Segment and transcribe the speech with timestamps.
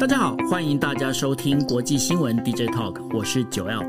[0.00, 3.84] 大家好，欢迎大家收听国际新闻 DJ Talk，我是九 L。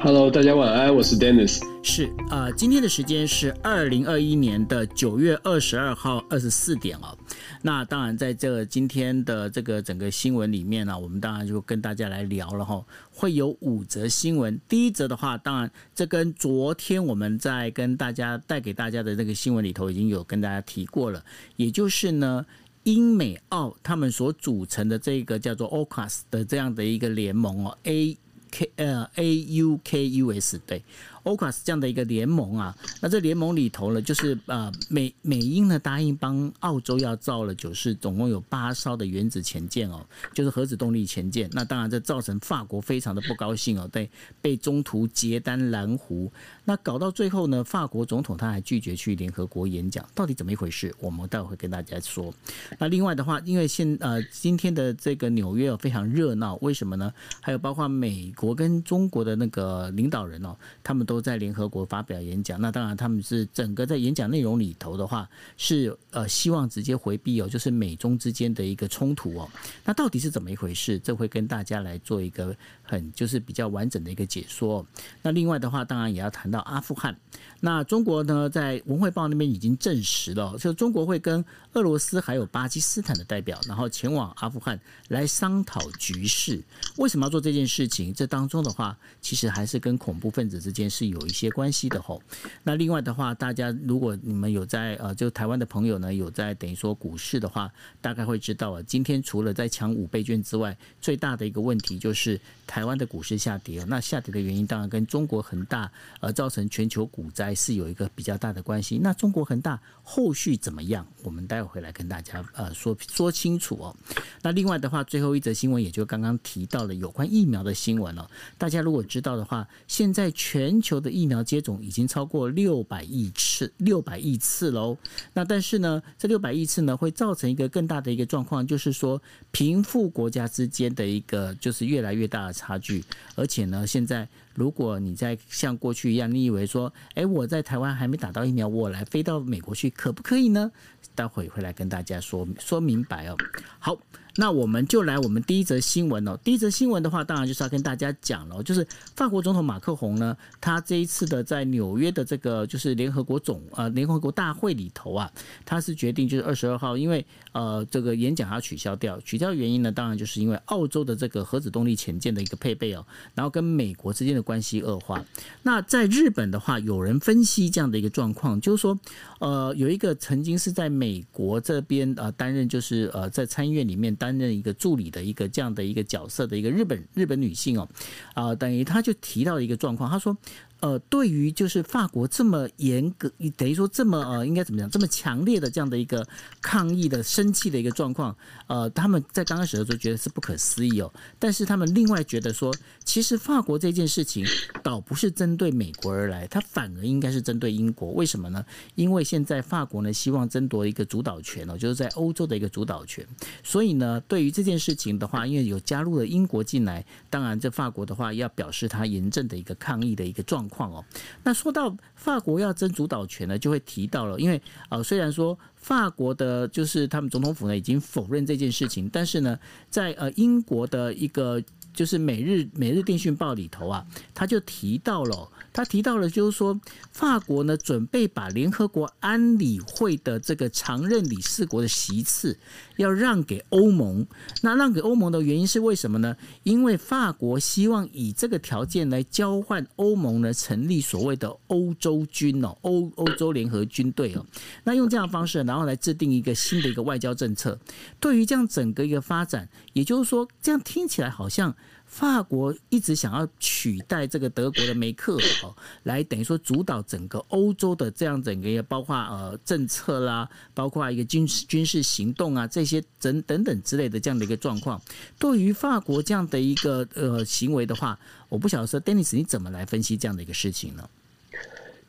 [0.00, 1.60] Hello，大家晚安，我是 Dennis。
[1.82, 7.18] 是啊、呃，今天的时间是二零二一年的九月二十二号二十四点哦。
[7.60, 12.80] 那当然，在这个今天的这个整个新闻里面呢、啊，我们当然就跟大家来聊了哈。
[13.10, 21.24] 会有五则新闻，第一则的话，当然这跟昨天我们在跟大家带给大家的那个新闻里头已经有跟大家提过了，
[21.56, 22.46] 也就是呢。
[22.84, 28.16] 英美澳他们所组成的这个叫做 AUKUS 的这样的一个联盟哦，A
[28.50, 30.82] K 呃 A U K U S 对。
[31.24, 41.48] Ocas 这样的一个联盟啊，那这联盟里头呢，就是呃美美英呢答应帮澳洲要造了，九是总共有八艘的原子潜舰哦，就是核子动力潜舰。
[41.52, 44.10] 那当然这造成法国非常的不高兴哦，对，
[44.42, 46.30] 被中途结单蓝湖。
[46.62, 50.94] 那搞到最后呢，法国总统他还拒绝去联合国演讲，到底怎么一回事？
[51.00, 52.30] 我们待会会跟大家说。
[52.78, 57.10] 那另外的话，因为现呃今天的这个纽约非常热闹，为什么呢？
[57.40, 61.13] 还有包括美国跟中国的那个领导人哦，他们都。
[61.14, 69.48] 都在联合国发表演讲，那当然他们是整个在演讲内容里头的话，是呃希望直接回避哦，就是美中之间的一个冲突哦。
[69.84, 70.98] 那到底是怎么一回事？
[70.98, 74.84] 这会跟大家来做一个很就是比较完整的一个解说。
[75.22, 77.16] 那另外的话，当然也要谈到阿富汗。
[77.64, 86.60] 那中国呢，在文汇报那边已经证实了，就中国会跟俄罗斯还有巴基斯坦的代表，然后前往阿富汗来商讨局势。
[86.96, 88.12] 为什么要做这件事情？
[88.12, 91.04] 这当中的话，其实还是跟恐怖分子之间是。
[91.14, 92.20] 有一些关系的吼，
[92.64, 103.84] 那另外的话，大家如果你们有在呃，就台湾的朋友呢，有在等于说股市的话，大概会知道啊，今天除了在抢五倍券之外，最大的一个问题就是台湾的股市下跌。
[103.84, 105.88] 那下跌的原因当然跟中国恒大
[106.20, 108.98] 而造成全球股灾是有一个比较大的关系。
[108.98, 111.06] 那中国恒大后续怎么样？
[111.22, 113.96] 我们待会回来跟大家呃说说清楚哦。
[114.42, 118.28] 那另外的话，最后一则新闻也就刚刚提到了有关疫苗的新闻哦。
[118.58, 124.96] 大家如果知道的话，现在全球的疫苗接种已经超过六百亿次，六百亿次喽。
[125.32, 129.20] 那但是呢，这六百亿次呢，会造成一个更大的一个状况，就是说
[129.50, 133.02] 贫富国家之间的一个就是越来越大的差距。
[133.34, 140.70] 而且呢，现在如果你在像过去一样，你以为说，哎，我在台湾还没打到疫苗，我来飞到美国去，可不可以呢？
[141.14, 143.36] 待会会来跟大家说说明白哦。
[143.78, 143.98] 好。
[144.36, 146.36] 那我们就来我们第一则新闻哦。
[146.42, 148.84] 第一则新闻的话，当然就是要跟大家讲了，就是
[149.14, 155.30] 法国总统马克宏呢，他这一次的在纽约的这个就是联合国总呃联合国大会里头啊，
[155.64, 165.24] 他是决定就是二十二号，因为呃这个演讲要取消掉，取消原因呢，当然就是因为澳洲的这个核子动力潜舰的一个配备哦，然后跟美国之间的关系恶化。
[165.62, 168.98] 那在日本的话，有人分析这样的一个状况，就是说
[169.40, 174.04] 呃有一个曾经是在美国这边呃担任就是呃在参议院里面。
[174.16, 177.88] 担任一个助理的一个这样的一个角色的一个日本日本女性哦，
[178.32, 180.36] 啊，等于她就提到一个状况，她说。
[180.84, 186.22] 呃，对于就是法国这么严格，等于说这么呃，应该怎么讲，这么强烈的这样的一个
[186.60, 188.36] 抗议的生气的一个状况，
[188.66, 192.70] 呃，他们在刚开始的时候觉得是不可思议哦，但是他们另外觉得说，
[193.02, 194.44] 其实法国这件事情
[194.82, 198.10] 倒不是针对美国而来，它反而应该是针对英国。
[198.12, 198.62] 为什么呢？
[198.94, 203.26] 因为现在法国呢希望争夺一个主导权哦，就是在欧洲的一个主导权，
[203.62, 210.73] 所以呢，对于这件事情的话，因为有加入了英国进来，当然这法国的话要表示他严正的一个抗议的一个状况。
[210.74, 211.04] 况哦，
[211.44, 219.56] 那说到法国要争主导权呢，就会提到了，因为呃，虽然说法国的，就是他们总统府呢已经否认这件事情，但是呢，
[219.88, 225.48] 在呃英国的一个就是每日每日电讯报里头啊，他就提到了。
[225.74, 226.80] 他提到了，就是说，
[227.10, 232.56] 法国呢准备把联合国安理会的这个常任理事国的席次
[232.94, 234.24] 要让给欧盟。
[234.62, 236.36] 那让给欧盟的原因是为什么呢？
[236.62, 244.46] 因为法国希望以这个条件来交换欧盟呢成立所谓的欧洲军哦，欧欧洲联合军队哦。
[244.84, 247.76] 那用这样方式，然后来制定一个新的一个外交政策。
[248.20, 251.74] 对于这样整个一个发展，也就是说，这样听起来好像。
[252.14, 265.02] 法国一直想要取代这个德国的梅克哦，来等于说主导整个欧洲的这样整个，包括呃政策啦，包括一个军事军事行动啊，这些等等等之类的这样的一个状况。
[265.40, 268.16] 对于法国这样的一个呃行为的话，
[268.48, 271.10] 我不晓得说，Dennis 你怎么来分析这样的一个事情呢？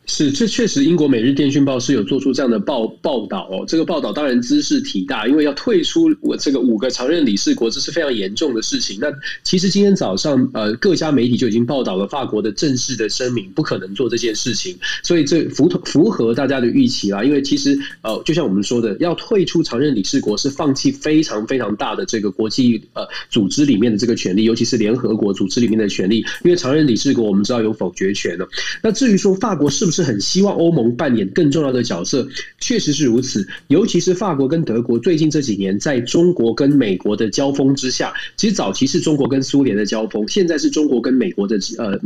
[0.07, 3.65] 是，这确实，英国《每日电讯报》是有做出这样的报报道哦。
[3.67, 8.99] 这个报道当然兹事体大，因为要退出我这个五个常任理事国，这是非常严重的事情。
[9.01, 9.11] 那
[9.43, 14.77] 其实今天早上，呃，各家媒体就已经报道了法国的正式的声明，不可能做这件事情。
[15.01, 17.23] 所以这符符合大家的预期啦。
[17.23, 23.01] 因为其实，呃，就像我们说的，要退出常任理事国是放弃非常非常大的这个国际呃
[23.31, 26.19] 组织里面的这个权利，尤其是联合国组织里面的权利。
[26.43, 28.45] 因为常任理事国我们知道有否决权呢。
[28.83, 29.94] 那至于说法国是不是？
[29.95, 32.27] 是很希望欧盟扮演更重要的角色，
[32.59, 33.47] 确实是如此。
[33.67, 41.97] 尤其是法国跟德国最近这几年，在中国跟美国的交锋之下，其实早期是中国跟苏联的交锋，现在是中国跟美国的呃，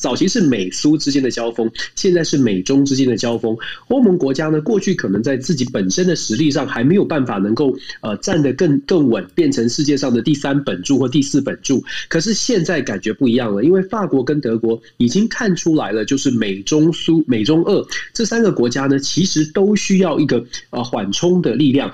[0.00, 3.56] 早期是美苏之间的交锋，现在是美中之间的交锋。
[3.86, 11.84] 欧盟国家呢，过去可能在自己本身的实力上还没有办法能够呃站得更更稳，变成世界上的第三本柱或第四本柱。
[12.08, 17.35] 可是现在感觉不一样了，因为法国跟德国已经看出来了，就是美中苏美。
[17.36, 21.92] 美中俄这三个国家呢，其实都需要一个呃缓冲的力量。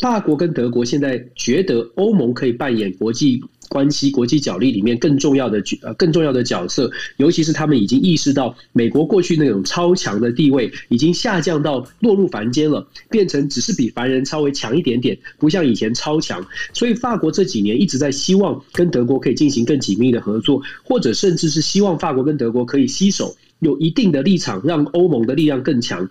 [0.00, 16.44] 法国跟德国现在觉得欧盟可以扮演国际关系、国际角力里面更重要的呃更重要的角色，尤其是他们已经意识到美国过去那种超强的地位已经下降到落入凡间了，变成只是比凡人稍微强一点点，不像以前超强。
[16.72, 23.36] 所以法国这几年一直在希望跟德国可以进行更紧密的合作，或者甚至是希望法国跟德国可以携手。
[23.58, 26.10] 有一定的立场，让欧盟的力量更强。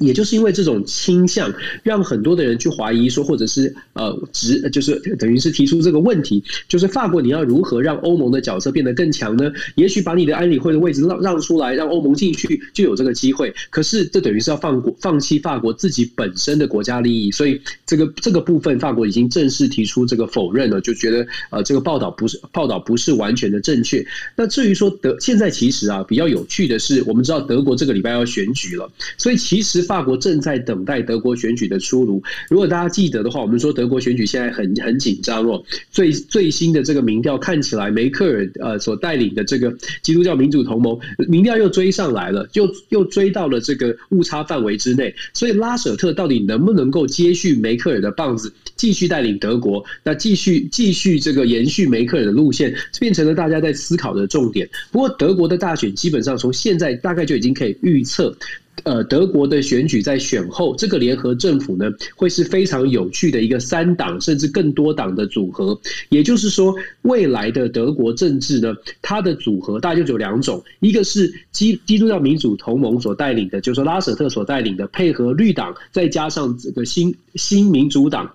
[0.00, 1.52] 也就是因为这种倾向，
[1.82, 9.50] 让很多的人去怀疑说，或者是呃，直就是等于是提出这个问题，就是法国你要如何让欧盟的角色变得更强呢？
[9.74, 13.52] 也许把你的安理会的位置让让出来，让欧盟进去就有这个机会。
[13.70, 24.06] 可是这等于是要放过放弃法国自己本身的国家利益，所以这个这个部分法国已经正式提出这个否认了，就觉得呃这个报道不是报道不是完全的正确。
[24.36, 29.87] 那至于说德现在其实啊比较有趣的是，我们知道德国这个礼拜要选举了，所以其实。
[29.88, 32.22] 法国正在等待德国选举的出炉。
[32.50, 35.64] 如果大家记得的话，我们说德国选举现在很很紧张哦。
[35.90, 45.14] 最最新的这个民调看起来，梅克尔呃所带领的这个基督教民主同盟民调又追上来了，又又追到了这个误差范围之内。
[45.32, 49.82] 所以拉舍特到底能不能够接续梅克尔的棒子，继续带领德国？
[50.04, 54.68] 那继续继续这个延续梅克尔的路线，变成了大家在思考的重点。
[54.92, 58.36] 不过德国的大选基本上从现在大概就已经可以预测。
[58.84, 65.78] 呃，德国的选举在选后，这个联合政府呢，会是非常有趣的一个三党甚至更多党的组合。
[66.10, 78.32] 也就是说，未来的德国政治呢，它的组合大概就只有两种：一个是基基督教民主同盟所带领的，就是拉舍特所带领的，配合绿党，再加上这个新新民主党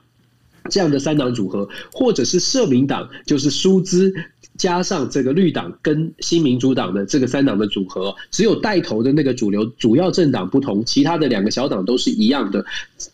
[0.70, 4.14] 这样的三党组合，或者是社民党，就是舒兹。
[4.58, 12.64] 加上这个绿党跟新民主党的这个三党的组合，只有带头的那个主流主要政党不同，其他的两个小党都是一样的。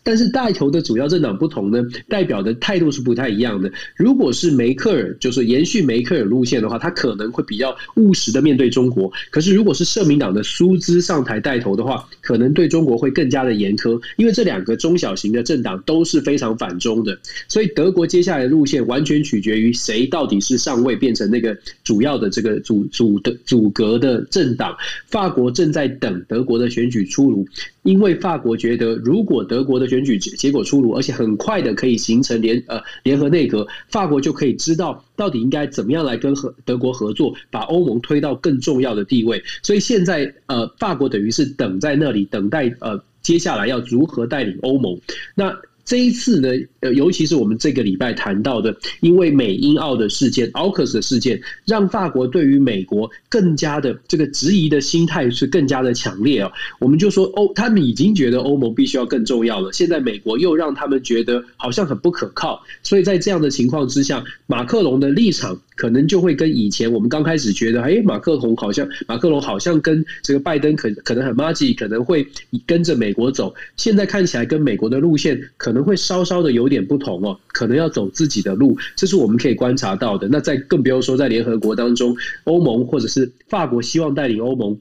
[0.02, 3.72] 但是带头的主要政党不同呢，代表的态度是不太一样的。
[3.96, 9.10] 如果是梅克尔，就是延续梅克尔路线的话，他可能会比较务实的面对中国。
[9.30, 17.18] 可是如果是社民党的苏兹上台带头的话，可能对中国会更加的严苛，因为这两个中小型的政党都是非常反中的。
[17.48, 21.29] 所以德国接下来的路线完全取决于谁到底是上位变成。
[21.30, 27.46] 那个主要的这个组组的组阁的政党，法国正在等德国的选举出炉，
[27.82, 39.42] 因为法国觉得，如果德国的选举结果出炉，而且很快的可以形成联呃联合内阁，法国就可以知道到底应该怎么样来跟和德国合作，把欧盟推到更重要的地位。
[39.62, 44.98] 所以现在呃，法国等于是等在那里，等待呃接下来要如何带领欧盟。
[45.34, 45.56] 那。
[45.90, 46.48] 这一次呢，
[46.78, 56.52] 呃，尤其是我们这个礼拜谈到的，因为美英澳的事件，AUKUS 的事件，让法国对于美国更加的这个质疑的心态是更加的强烈啊。
[56.78, 65.60] 我们就说欧，他们已经觉得欧盟必须要更重要了，现在美国又让他们觉得好像很不可靠，所以在这样的情况之下，马克龙的立场。
[65.76, 72.28] 可能就会跟以前我们刚开始觉得，哎，马克龙好像马克龙好像跟这个拜登可可能很麻吉，可能会
[72.66, 73.54] 跟着美国走。
[73.78, 80.28] 现在看起来跟美国的路线可能会稍稍的有点不同哦，可能要走自己的路，这是我们可以观察到的。
[80.28, 84.78] 那在更不用说在联合国当中，欧盟或者是法国希望带领欧盟。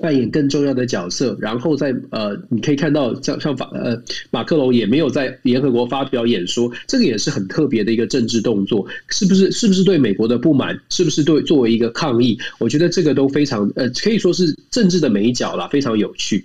[0.00, 9.52] 扮演更重要的角色，然后在呃，你可以看到像像法呃马克龙也没有在联合国发表演说，这个也是很特别的一个政治动作，是不是？
[9.52, 10.80] 是不是对美国的不满？
[10.88, 12.38] 是不是对作为一个抗议？
[12.58, 16.42] 我觉得这个都非常呃，可以说是政治的美角啦，非常有趣。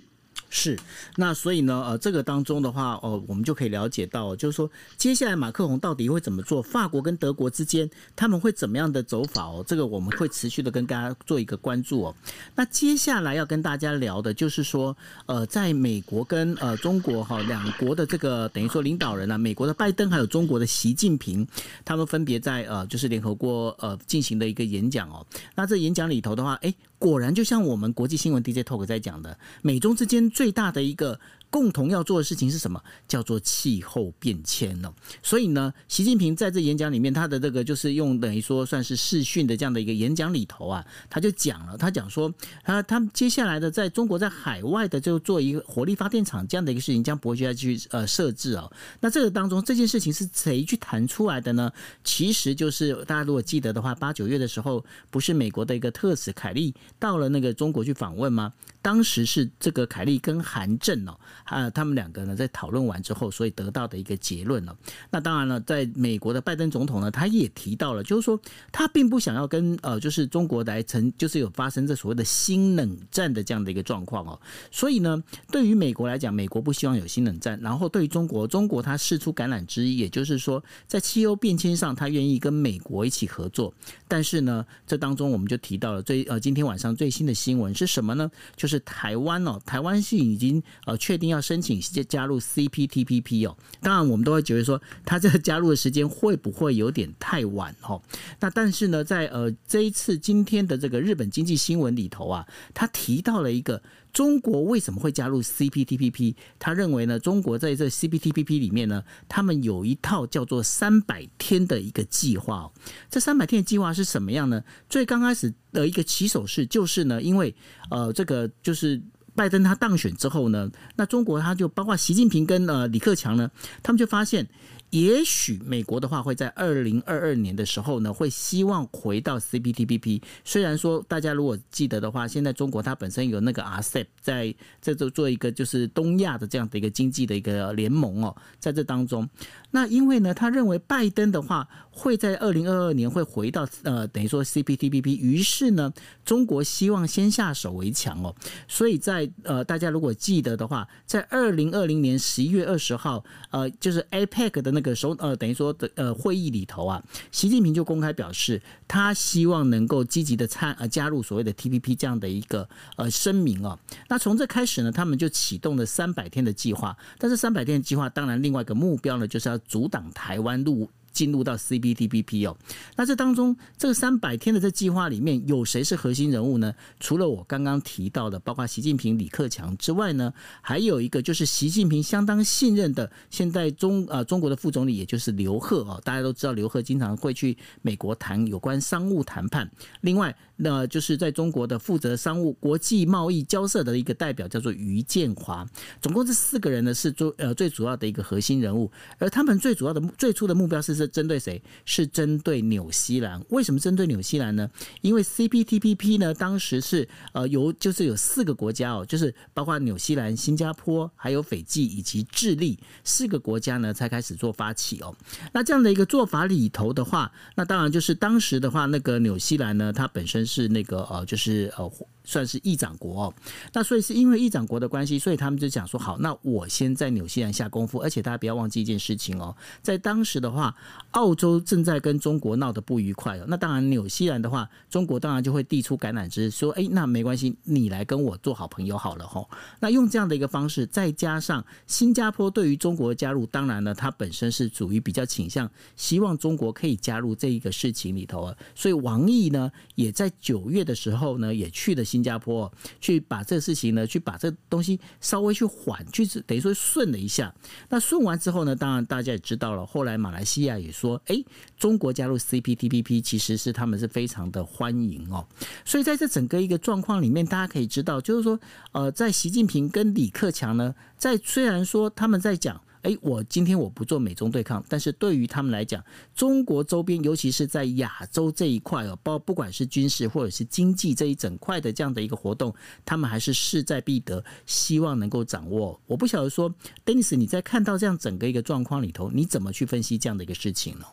[0.50, 0.80] 是，
[1.18, 6.62] 那所以呢，呃，这个当中的话，哦、呃，我们就可以了解到，就是说，接下来马克宏到底会怎么做？
[6.62, 9.44] 法国跟德国之间他们会怎么样的走法？
[9.44, 12.16] 哦，这个我们会持续的跟大家做一个关注哦。
[12.56, 21.46] 那接下来要跟大家聊的就是说，呃，在美国跟呃中国哈两国的这个等于说领导人呢、美国的拜登还有中国的习近平，
[21.84, 25.26] 他们分别在呃就是联合国呃进行的一个演讲哦。
[25.56, 26.74] 那这演讲里头的话，哎。
[27.00, 31.20] 果然，就像我们国际新闻 DJ Talk 在讲的，美中之间最大的一个。
[31.50, 32.82] 共同要做的事情是什么？
[33.08, 34.94] 叫做气候变迁哦。
[35.24, 48.72] 所以呢，习近平在这演讲里面，他的这个就是用等于说算是视讯的这样的一个演讲里头啊，他就讲了，他讲说，他他接下来的在中国在海外的就做一个火力发电厂这样的一个事情，将不会再去呃设置哦。
[49.00, 51.72] 那这个当中这件事情是谁去谈出来的呢？
[52.04, 58.52] 其实就是大家如果记得的话，八九月的时候，不是美国的一个特使凯利到了那个中国去访问吗？
[58.82, 61.18] 当时是这个凯利跟韩正哦。
[61.48, 64.78] 啊，他们两个呢在讨论完之后，所以得到的一个结论了。
[65.10, 68.40] 那当然了，在美国的拜登总统呢，他也提到了，就是说
[68.70, 74.38] 他并不想要跟呃，就是中国来成，就是有发生这所谓的新冷战的这样的一个状况哦。
[74.70, 77.58] 所以呢，对于美国来讲，美国不希望有新冷战。
[77.62, 83.74] 然后对于中国，中国他释出橄榄枝，也就是说，在气候变迁上，他愿意跟美国一起合作。
[84.06, 88.30] 但是呢，这当中我们就提到了最呃，今天晚上最新的新闻是什么呢？
[88.58, 91.37] 就是台湾哦，台湾是已经呃确定要。
[91.42, 98.02] 申请加入 CPTPP 哦，当然我们都会觉得说，他这个加入的时间会不会有点太晚哦？
[98.40, 106.36] 那但是呢，在呃这一次今天的这个日本经济新闻里头啊，他提到了一个中国为什么会加入 CPTPP？
[106.58, 112.72] 他认为呢，中国在这 CPTPP 里面呢，他们有一套叫做三百天的一个计划哦。
[113.10, 114.64] 这三百天的计划是什么样呢？
[114.90, 117.54] 最刚开始的一个起手式就是呢，因为
[117.90, 119.02] 呃这个就是。
[119.38, 123.50] 拜登他当选之后呢，那中国他就包括习近平跟呃李克强呢，
[123.84, 124.46] 他们就发现。
[124.92, 130.22] 也许美国的话会在二零二二年的时候呢，会希望回到 CPTPP。
[130.46, 139.28] 虽然说大家如果记得的话，现在中国它本身有那个 RCEP，在在做做一个就是东亚的这样的一个经济的一个联盟哦，在这当中，
[139.72, 145.92] 那因为呢，他认为拜登的话会在二零二二年会回到呃等于说 CPTPP，于是呢，
[146.24, 148.34] 中国希望先下手为强哦，
[148.70, 154.77] 所以在呃大家如果记得的话，在二零二零年十一月二十号，呃，就是 APEC 的。
[154.78, 163.80] 那个首呃，等于说的呃会议里头啊，习近平就公开表示，他希望能够积极的参呃加入所谓的 TPP 这样的一个呃声明啊。
[164.08, 166.96] 那从这开始呢，他们就启动了三百天的计划。
[167.18, 170.88] 但是三百天的计划，当然另外一个目标呢，就是要阻挡台湾入。
[171.18, 172.56] 进入到 C B T P P 哦，
[172.96, 176.72] 那这当中这三百天的这计划里面有谁是核心人物呢？
[177.00, 180.32] 除了我刚刚提到的，包括习近平、李克强之外呢，
[180.62, 186.00] 还有一个就是习近平相当信任的现在中啊中国的副总理，也就是刘鹤哦。
[186.06, 189.68] 大家都知道刘鹤经常会去美国谈有关商务谈判。
[190.02, 195.68] 另外，那就是在中国的负责商务、国际贸易交涉的一个代表叫做于建华。
[196.02, 201.08] 总共这四个人呢是最呃最主要的一个核心人物，而他们最主要的最初的目标是是。
[201.18, 201.60] 针对谁？
[201.84, 203.44] 是针对纽西兰。
[203.50, 204.70] 为什么针对纽西兰呢？
[205.02, 215.16] 因为 CPTPP 呢，当时是呃由就是有四个国家哦，就是包括纽西兰、新加坡、还有斐济以及智利四个国家呢，才开始做发起哦。
[215.54, 221.92] 那这样的一个做法里头的话，那当然就是当时的话，那个纽西兰呢，它本身是那个呃，就是呃。
[222.28, 223.34] 算是议长国哦，
[223.72, 230.76] 那所以是因为议长国的关系，所以他们就讲说好，那我先在纽西兰下功夫，而且大家不要忘记一件事情哦，在当时的话，
[231.12, 239.50] 澳洲正在跟中国闹得不愉快哦，那当然纽西兰的话，中国当然就会递出橄榄枝，说哎，那没关系，你来跟我做好朋友好了吼。
[239.80, 252.17] 那用这样的一个方式，再加上新加坡对于中国的加入，当然呢，它本身是属于比较倾向希望中国可以加入这一个事情里头啊，所以王毅呢，也在九月的时候呢，也去了新。
[252.18, 257.54] 新加坡去把这事情呢，去把这东西稍微去缓，去等于说顺了一下。
[257.90, 259.86] 那顺完之后呢，当然大家也知道了。
[259.86, 261.36] 后来马来西亚也说，哎，
[261.78, 265.46] 中国加入 CPTPP 其实是他们是非常的欢迎哦。
[265.86, 268.60] 所以在这整个一个状况里面，大家可以知道，就是说，
[268.94, 272.82] 呃，在习近平跟李克强呢，在虽然说他们在讲。
[273.08, 276.04] 哎，我今天我不做美中对抗，但是对于他们来讲，
[276.36, 285.98] 中国周边，尤其是在亚洲这一块哦，包不管是军事或者是经济这一整块的这样的一个活动，他们还是势在必得，希望能够掌握。
[286.06, 286.70] 我不晓得说
[287.06, 291.06] ，Dennis，你在看到这样整个一个状况里头，你怎么去分析这样的一个事情呢？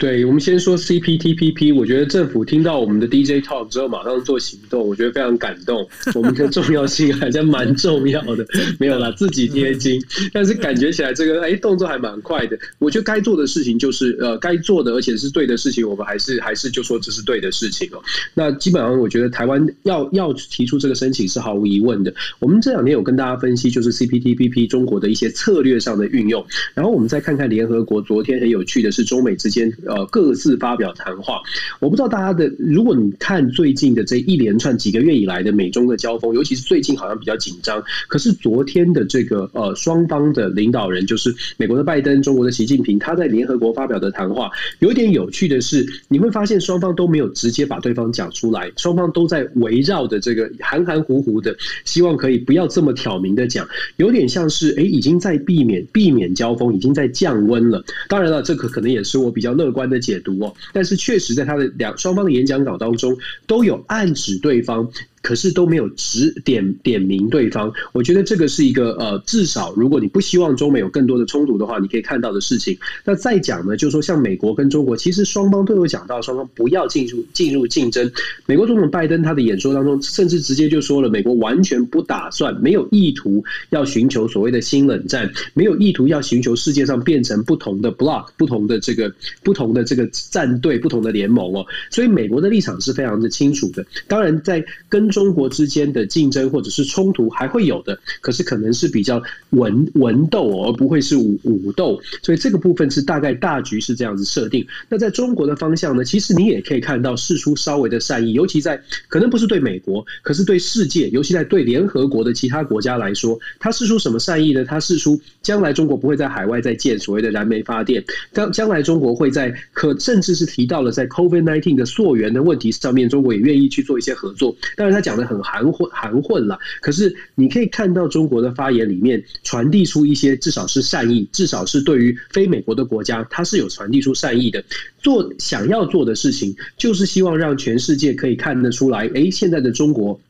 [0.00, 5.86] 对，我们先说 CPTPP，我觉得政府听到我们的 DJ talk 之后，马上做行动，我觉得非常感动。
[6.16, 8.46] 我们的重要性还是蛮重要的，
[8.80, 10.02] 没有啦，自己贴金，
[10.32, 12.58] 但是感觉起来这个哎动作还蛮快的。
[12.78, 18.00] 我觉得该做的事情就是呃该做的，而且是对的事情，我们还是还是就说这是对的事情哦。
[18.32, 22.14] 那基本上我觉得台湾要要提出这个申请是毫无疑问的。
[22.38, 26.42] 我们这两天有跟大家分析，就是 CPTPP 中国的一些策略上的运用，
[26.72, 29.70] 然后我们再看看联合国昨天很有趣的是中美之间。
[29.90, 31.42] 呃，各自发表谈话。
[31.80, 37.82] 我不知道大家的，如果你看最近的这一连串几个月以来的美中的交锋，尤其是最近好像比较紧张。
[38.06, 53.66] 可是昨天的这个呃双方的领导人，就是美国的拜登、中国的习近平，他在联合国发表的谈话，有点有趣的是，你会发现双方都没有直接把对方讲出来，双方都在围绕的这个含含糊糊的，希望可以不要这么挑明的讲，
[53.96, 57.82] 有点像是哎，已经在避免避免交锋，已经在降温了。
[58.08, 59.79] 当然了，这个可能也是我比较乐观。
[59.88, 64.90] 的解读哦，但是确实在他的两双方的演讲稿当中都有暗指对方。
[65.22, 72.76] 可是都没有指点点名对方，我觉得这个是一个呃，至少如果你不希望中美有更多的冲突的话，你可以看到的事情。
[73.04, 78.10] 那再讲呢，就是说像美国跟中国，其实双方都有讲到，双方不要进入进入竞争。
[78.46, 89.12] 美国总统拜登他的演说当中，甚至直接就说了，美国完全不打算，没有意图要寻求所谓的新冷战，没有意图要寻求世界上变成不同的 block，不同的这个
[89.42, 91.66] 不同的这个战队，不同的联盟哦。
[91.90, 93.84] 所以美国的立场是非常的清楚的。
[94.08, 104.66] 当然，在跟中国之间的竞争或者是冲突还会有的，可是可能是比较文文斗，而不会是武武斗，所以这个部分是大概大局是这样子设定。
[104.88, 114.64] 那在中国的方向呢，其实你也可以看到释出稍微的善意，尤其在可能不是对美国，可是对世界，尤其在对联合国的其他国家来说，他释出什么善意呢？
[114.64, 124.54] 他释出将来中国不会在海外再建所谓的燃煤发电，将将来中国会在可甚至是提到了在 COVID-19 的溯源的问题上面，中国也愿意去做一些合作。
[124.76, 125.40] 当然，他讲的很。
[125.42, 134.62] 含混含混了，可是你可以看到中国的发言里面传递出一些至少是善意，至少是对于非美国的国家，它是有传递出善意的。
[135.02, 140.20] 做想要做的事情，就是希望让全世界可以看得出来，诶，现在的中国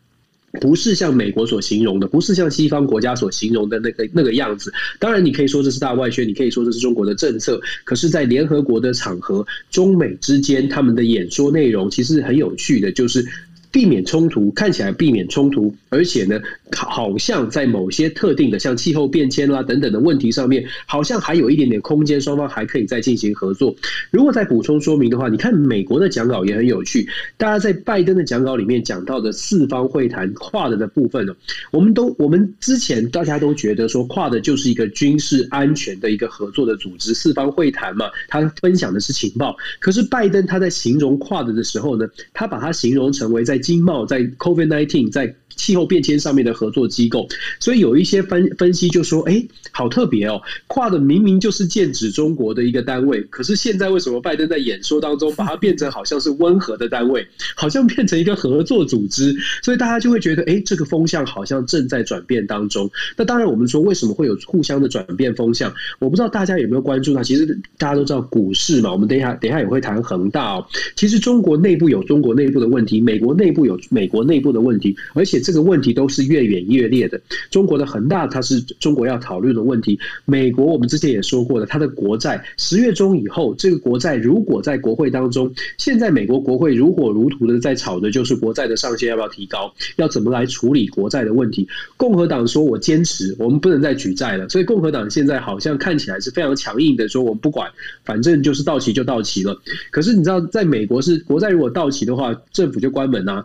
[0.60, 4.72] 不是像美国所形容的，不是像西方国家所形容的那个那个样子。
[4.98, 7.60] 当然，你可以说这是大外宣，你可以说这是中国的政策。
[7.84, 13.26] 可是，在联合国的场合，中美之间他们的演说内容其实很有趣的，就是。
[13.72, 16.40] 避免冲突，看起来避免冲突，而且呢，
[16.72, 23.74] 好像在某些特定的像气候变迁啦等等的问题上面，好像还有一点点空间，双方还可以再进行合作。
[24.10, 31.34] 如果再补充说明的话，你看美国的讲稿也很有趣，大家在拜登的讲稿里面讲到的四方会谈跨的的部分呢，
[31.70, 39.56] 我们都我们之前大家都觉得说跨的就是一个军事安全的一个合作的组织，四方会谈嘛，他分享的是情报。
[39.78, 47.28] 可是拜登他在形容跨的的时候呢，他把它形容成为在经贸在 COVID-19 在气候变迁上面的合作机构，
[47.60, 59.36] 所以有一些分分析就说：“哎，好特别哦，跨的明明就是剑指中国的一个单位，可是现在为什么拜登在演说当中 把它变成好像是温和的单位，好像变成一个合作组织？
[59.62, 62.90] 所以大家就会觉得，哎，这个风向好像正在转变当中。
[63.18, 65.70] 那当然，我们说为什么会有互相的转变风向？
[65.98, 67.46] 我不知道大家有没有关注到，其实
[67.76, 70.66] 大家都知道股市嘛，我们等一下等一下也会谈恒大哦。
[70.96, 77.20] 其实中国内部有中国内部的问题，美国内部有美国内部的问题，而且这这个问题都是越演越烈的。
[77.50, 79.98] 中国的恒大，它是中国要讨论的问题。
[80.24, 91.66] 美国，我们之前也说过了，它的国债十月中以后，这个国债如果在国会当中，现在美国国会如火如荼的在吵的就是国债的上限要不要提高，要怎么来处理国债的问题。
[91.96, 94.48] 共和党说，我坚持，我们不能再举债了。
[94.48, 97.68] 所以共和党现在好像看起来是非常强硬的，说我们不管，
[98.04, 99.60] 反正就是到期就到期了。
[99.90, 103.44] 可是你知道，在美国是国债如果到期的话，政府就关门啊。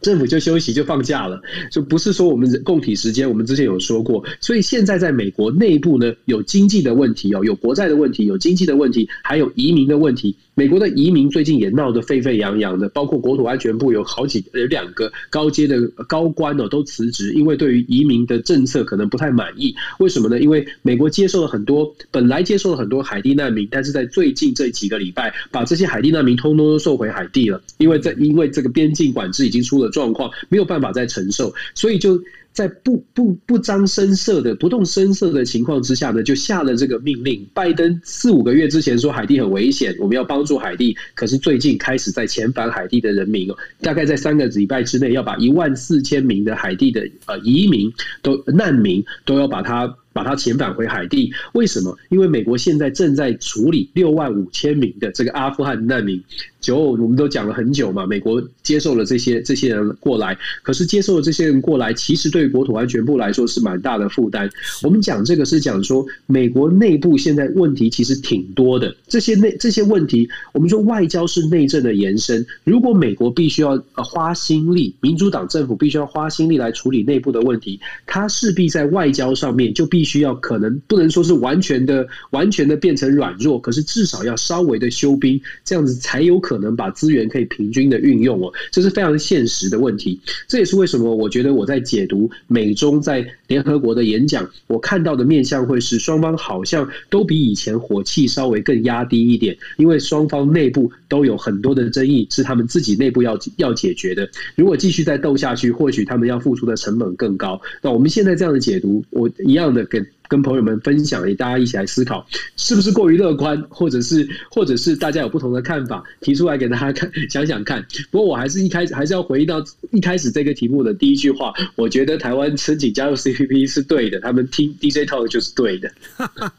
[0.00, 3.28] 政府就休息就放假了，就不是说我们共体时间。
[3.28, 10.36] 我们之前有说过，所以现在在美国内部呢，有经济的问题哦，有国债的问题，有经济的问题，还有移民的问题。
[10.54, 19.74] 美国的移民最近也闹得沸沸扬扬的，包括国土安全部有好几有两个高阶的高官哦都辞职，因为对于移民的政策可能不太满意。
[19.98, 20.38] 为什么呢？
[20.38, 32.20] 因为美国接受了很多本来接受了很多海地难民，但是在最近这几个礼拜，把这些海地难民通通都送回海地了，因为在因为这个边境管制已经出了状况，没有办法再承受，所以就。
[32.52, 37.46] 在不不不张声色的不动声色的情况之下呢，就下了这个命令。
[37.54, 51.32] 拜登四五个月之前说海地很危险，我们要帮助海地，可是最近开始在遣返海地的人民哦，大概在三个礼拜之内要把一万四千名的海地的呃移民都难民都要把他把他遣返回海地。
[51.52, 51.96] 为什么？
[52.08, 56.22] 因为美国现在正在处理六万五千名的这个阿富汗难民。
[56.60, 64.46] 九，我们都讲了很久嘛，美国接受了这些这些人过来，可是接受了这些人过来，其实对国土安全部来说是蛮大的负担。
[64.82, 72.44] 我们讲这个是讲说，美国内部现在问题其实挺多的，这些内这些问题，我们说外交是内政的延伸。
[72.64, 86.60] 如果美国必须要花心力，民主党政府必须要花心力来处理内部的问题，它势必在外交上面就必必须要可能不能说是完全的完全的变成软弱，可是至少要稍微的休兵，这样子才有可。
[86.60, 90.20] 能把资源可以平均的运用哦，这是非常现实的问题。
[90.46, 104.26] 这也是为什么我觉得我在解读美中在联合国的演讲，我看到的面向会是双方好像都比以前火气稍微更压低一点，因为双方内部都有很多的争议是他们自己内部要要解决的。
[104.56, 107.60] 如果继续再斗下去，或许他们要付出的成本更高。
[107.82, 110.06] 那我们现在这样的解读，我一样的跟。
[110.30, 112.24] 跟朋友们分享，也大家一起来思考，
[112.56, 117.84] 是不是过于乐观，或者是，或者是大家有不同的看法，提出来给大家看， 想想看。
[118.12, 125.90] 不过我还是一开始还是要回忆到一开始这个题目的第一句话，我觉得台湾申请加入 CPP 是对的，他们听 DJ Talk 就是对的。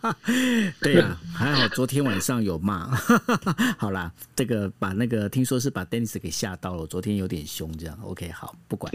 [0.83, 2.93] 对、啊，还好昨天晚上有骂。
[3.79, 8.91] 好啦，这个把那个听说是把 Dennis 给吓到了，昨天有点凶，这样 OK 好，不管。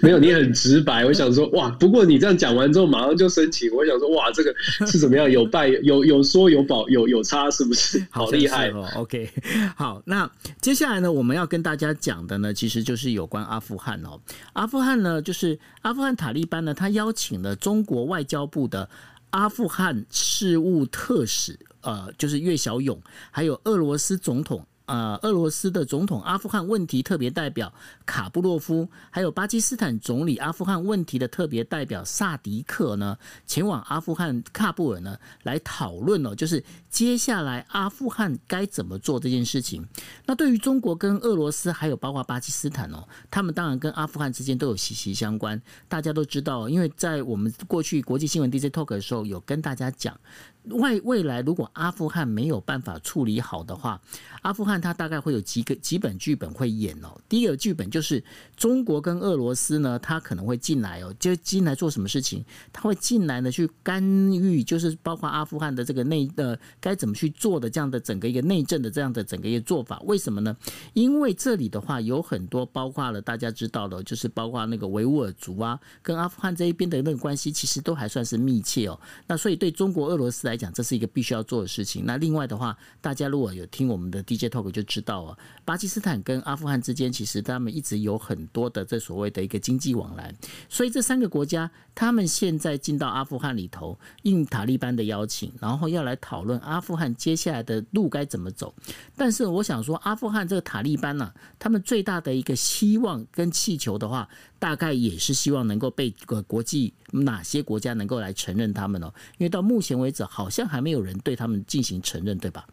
[0.00, 3.49] 没有，你很直白，我想说哇，不过你这样讲完之后，马上就生。
[3.72, 4.54] 我想说，哇，这个
[4.86, 5.30] 是怎么样？
[5.30, 8.04] 有败有有说有保有有差，是不是？
[8.10, 9.30] 好厉害哦！OK，
[9.76, 14.20] 好，那接下来呢，我们要跟大家讲的呢，其实就是有关阿富汗哦。
[14.52, 18.88] 阿富汗呢，就是阿富汗塔利班呢，他邀请了中国外交部的
[19.30, 24.64] 阿富汗事务特使，呃，就是岳小勇，还有俄罗斯总统。
[24.90, 27.72] 呃，俄罗斯的总统阿富汗问题特别代表
[28.04, 39.86] 卡布洛夫，还有巴基斯坦总理阿富汗问题的特别代表萨迪克呢，前往阿富汗喀布尔呢来讨论哦，就是接下来阿富汗该怎么做这件事情。
[40.26, 45.62] 那对于中国跟俄罗斯，还有包括巴基斯坦哦，他们当然跟阿富汗之间都有息息相关。
[45.86, 50.18] 大家都知道，因为在我们过去国际新闻 DJ Talk 的时候，有跟大家讲。
[50.64, 53.98] 未未来，如果阿富汗没有办法处理好的话，
[54.42, 57.18] 阿富汗它大概会有几个几本剧本会演哦。
[57.28, 58.22] 第一个剧本就是
[58.56, 62.44] 中国跟俄罗斯呢，它可能会进来哦，就进来做什么事情？
[62.72, 70.00] 它会进来呢去干预，就是包括阿富汗的这个内呃该怎么去做的这样的整个一个内政的这样的整个一个做法。
[70.04, 70.56] 为什么呢？
[70.94, 78.98] 因为这里的话有很多包括了大家知道的，就是包括那个维吾尔族啊，跟阿富汗这一边的那个关系其实都还算是密切哦。
[79.26, 82.04] 那所以对中国俄罗斯来讲，这是一个必须要做的事情。
[82.06, 90.32] 那另外的话，大家如果有听我们的 DJ Talk 就知道啊，巴基斯坦跟阿富汗之间，其实他们一直有很多的这所谓的一个经济往来。
[90.68, 98.72] 所以这三个国家，他们现在进到阿富汗里头，应塔利班的邀请，然后要来讨论阿富汗接下来的路该怎么走。
[99.16, 106.14] 但是我想说，阿富汗这个塔利班呢、他们最大的一个希望跟气球的话，大概也是希望能够被
[106.46, 112.66] 国际哪些国家能够来承认他们哦，因为到目前为止好像还没有人对他们进行承认，对吧？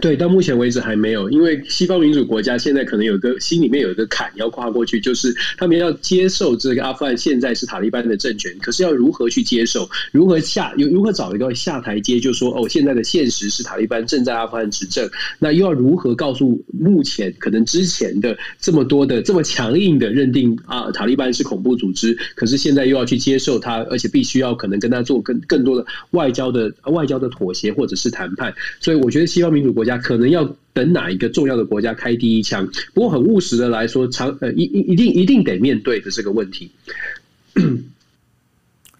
[0.00, 30.44] 对，到目前为止还没有，因为西方民主国家现在可能有个心里面有一个坎要跨过去，就是他们要接受这个阿富汗现在是塔利班的政权，可是要如何去接受，如何下又如何找一个下台阶，就说哦，现在的现实是塔利班正在阿富汗执政，那又要如何告诉目前可能之前的这么多的这么强硬的认定啊，塔利班是恐怖组织，可是现在又要去接受他，而且必须要可能跟他做更更多的外交的外交的妥协或者是谈判，所以我觉得西方民主国家可能要
[30.74, 36.70] 等哪一个重要的国家开第一枪，不过很务实的来说，长呃一一一定一定得面对的这个问题。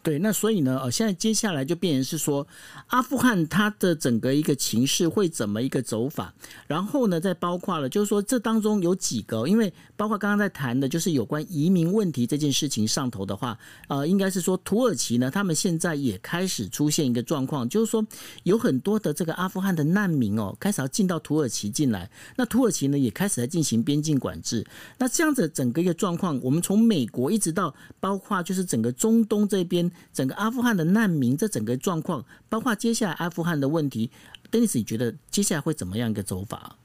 [0.06, 2.46] 对，那所以呢，呃，现在接下来就变成是说，
[2.86, 6.32] 阿富汗它的整个一个情势会怎么一个走法？
[6.68, 18.06] 然后呢，再包括了，就是说这当中有几个，因为包括刚刚在谈的，就是有关移民问题这件事情上头的话，呃，应该是说土耳其呢，他们现在也开始出现一个状况，就是说
[18.44, 24.64] 有很多的这个阿富汗的难民哦，开始要进到土耳其进来，那土耳其呢也开始在进行边境管制，
[24.98, 29.90] 那这样子整个一个状况，我们从美国一直到包括就是整个中东这边。
[30.12, 34.10] 整个阿富汗的难民，这整个状况，包括接下来阿富汗的问题
[34.50, 36.76] ，Dennis，你觉得接下来会怎么样一个走法？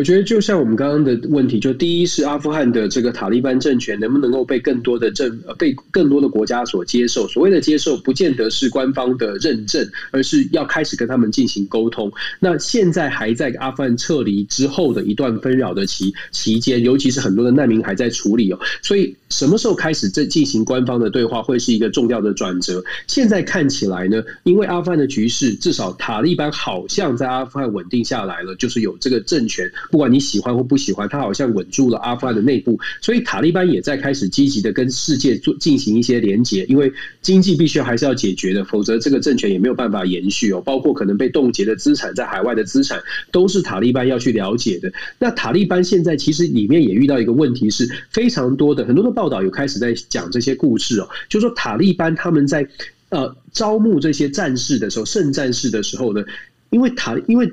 [0.00, 7.28] 我觉得就像我们刚刚的问题，就第一是阿富汗的这个塔利班政权能不能够被更多的政被更多的国家所接受？
[7.28, 12.10] 所谓的接受，不见得是官方的认证，而是要开始跟他们进行沟通。
[12.38, 22.82] 那现在还在阿富汗撤离之后的一段纷扰的期期间，尤其是很多的难民还在处理哦，所以什么时候开始这进行官方的对话，会是一个重要的转折。
[23.06, 29.70] 现在看起来呢，因为阿富汗的局势，至少塔利班好像在阿富汗稳定下来了，就是有这个政权。
[29.90, 40.62] 不管你喜欢或不喜欢，他好像稳住了阿富汗的内部，所以塔利班也在开始积极的跟世界做进行一些连结，因为经济必须还是要解决的，否则这个政权也没有办法延续哦。
[40.64, 44.92] 包括可能被冻结的资产，在海外的资产，都是塔利班要去了解的。
[45.18, 52.68] 那塔利班现在其实里面也遇到一个问题，是非常多的很多的报道有开始在讲这些故事哦，就是说塔利班他们在
[53.08, 56.24] 呃招募这些战士的时候，圣战士的时候呢，
[56.70, 57.50] 因为塔因为。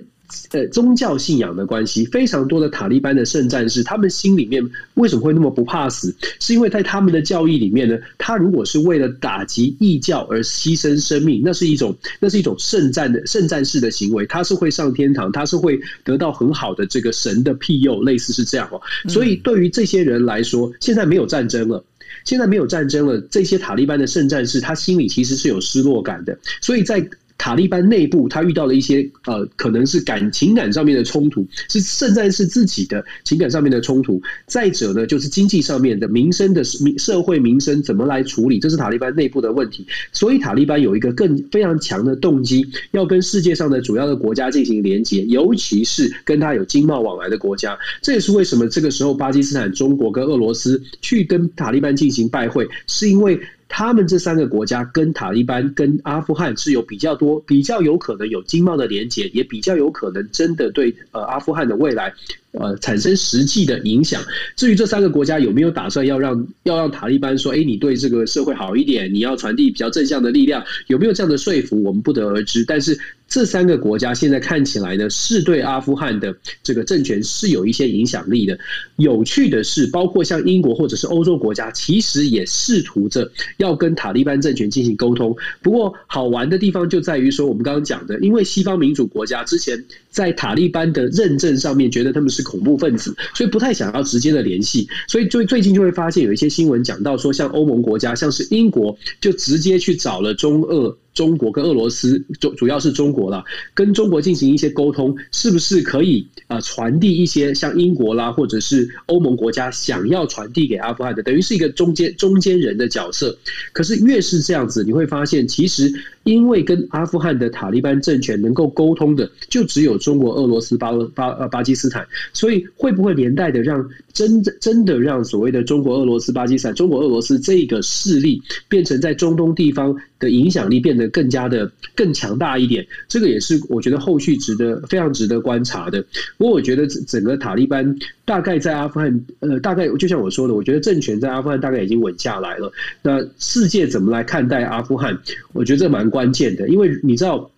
[0.52, 6.14] 呃，宗教信仰的关系，非常多的塔利班的圣战士，他们心里面为什么会那么不怕死？
[6.40, 18.82] 是因为在他们的教义里面呢，他如果是为了打击异教而牺牲生命，那是一种那是一种圣战的圣战士的行为，他是会上天堂，他是会得到很好的这个神的庇佑，类似是这样哦。
[19.10, 21.84] 所以对于这些人来说，现在没有战争了，
[22.26, 27.08] 现在没有战争了，这些塔利班的圣战士，他心里其实是有失落感的，所以在。
[27.38, 34.22] 塔利班内部，他遇到了一些呃，可能是感情感上面的冲突，是甚至是自己的情感上面的冲突。
[34.48, 39.86] 再者呢，就是经济上面的民生的民社会民生怎么来处理，这是塔利班内部的问题。
[40.12, 47.78] 所以塔利班有一个更非常强的动机，要跟世界上的主要的国家进行连接，尤其是跟他有经贸往来的国家。
[48.02, 53.40] 这也是为什么这个时候巴基斯坦、中国跟俄罗斯去跟塔利班进行拜会，是因为。
[53.68, 62.14] 他们这三个国家跟塔利班、跟阿富汗是有比较多、比较有可能有经贸的连结，也比较有可能真的对呃阿富汗的未来。
[62.54, 64.20] 呃，产生实际的影响。
[64.56, 72.66] 至于这三个国家有没有打算要让要让塔利班说，哎，你对这个社会好一点，你要传递比较正向的力量，有没有这样的说服，我们不得而知。
[72.66, 78.58] 但是这三个国家现在看起来呢，是对阿富汗的这个政权是有一些影响力的。
[78.96, 85.36] 有趣的是，包括像英国或者是欧洲国家，其实也试图着要跟塔利班政权进行沟通。
[85.62, 89.84] 不过好玩的地方就在于说，我们刚刚讲的，因为西方民主国家之前
[90.18, 92.48] 在塔利班的认证上面觉得他们是。
[92.48, 100.98] 恐怖分子，所以不太想要直接的联系，所以最最近就会发现有一些新闻讲到说，像欧盟国家，像是英国，就直接去找了中俄。
[101.18, 113.36] 中国跟俄罗斯主主要是中国啦，跟中国进行一些沟通，是不是可以啊传递一些像英国啦或者是欧盟国家想要传递给阿富汗的，等于是一个中间中间人的角色。
[113.74, 115.92] 可是越是这样子，你会发现，其实
[116.24, 136.02] 因为跟阿富汗的塔利班政权能够沟通的，就只有中国、俄罗斯、巴巴呃巴基斯坦，所以会不会连带的让真的真的让所谓的中国、俄罗斯、巴基斯坦、中国、俄罗斯这个势力变成在中东地方的影响力变得更加的更强大一点，这个也是我觉得后续值得非常值得观察的。
[136.38, 137.94] 不过我觉得整个塔利班
[138.24, 142.72] 大概在阿富汗，呃，大概就像我说的，我觉得政权在阿富汗大概已经稳下来了。
[143.02, 145.20] 那世界怎么来看待阿富汗？
[145.52, 147.52] 我觉得这蛮关键的，因为你知道。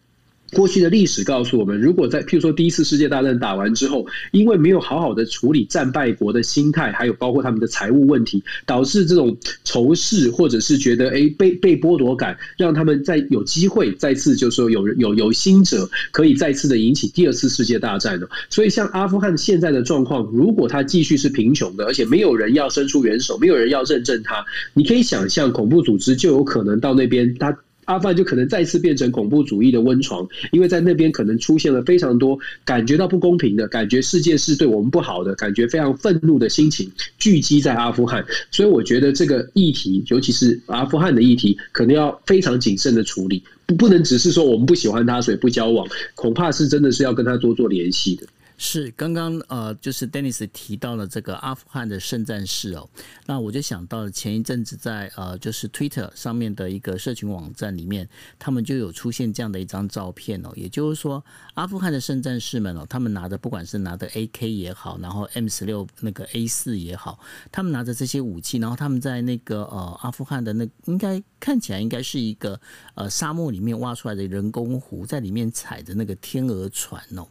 [0.54, 18.28] 过去的历史告诉我们，如果在譬如说第一次世界大战打完之后，因为没有好好的处理战败国的心态，还有包括他们的财务问题，导致这种仇视或者是觉得哎被被剥夺感，让他们在有机会再次就是说有有有心者可以再次的引起第二次世界大战的。
[18.50, 27.56] 所以像阿富汗现在的状况，如果他继续是贫穷的，而且没有人要伸出援手，没有人要认证他，你可以想象恐怖组织就有可能到那边他。
[27.90, 48.28] 阿富汗就可能再次变成恐怖主义的温床，因为在那边可能出现了非常多感觉到不公平的感觉，世界是对我们不好的感觉，非常愤怒的心情聚集在阿富汗，所以我觉得这个议题，尤其是阿富汗的议题，可能要非常谨慎的处理，不不能只是说我们不喜欢他，所以不交往，恐怕是真的是要跟他多做联系的。
[48.62, 52.88] 是刚刚呃，就是 Dennis 提到了这个阿富汗的圣战士哦，
[53.26, 67.18] 那我就想到了前一阵子在呃，就是 Twitter 上面的一个社群网站里面，他们就有出现这样的一张照片哦，也就是说阿富汗的圣战士们哦，他们拿的不管是拿的 AK 也好，然后 M 十六那个 A 四也好，
[67.54, 72.60] 他们拿着这些武器，然后他们在那个呃阿富汗的那应该看起来应该是一个
[72.96, 77.26] 呃沙漠里面挖出来的人工湖，在里面踩着那个天鹅船哦。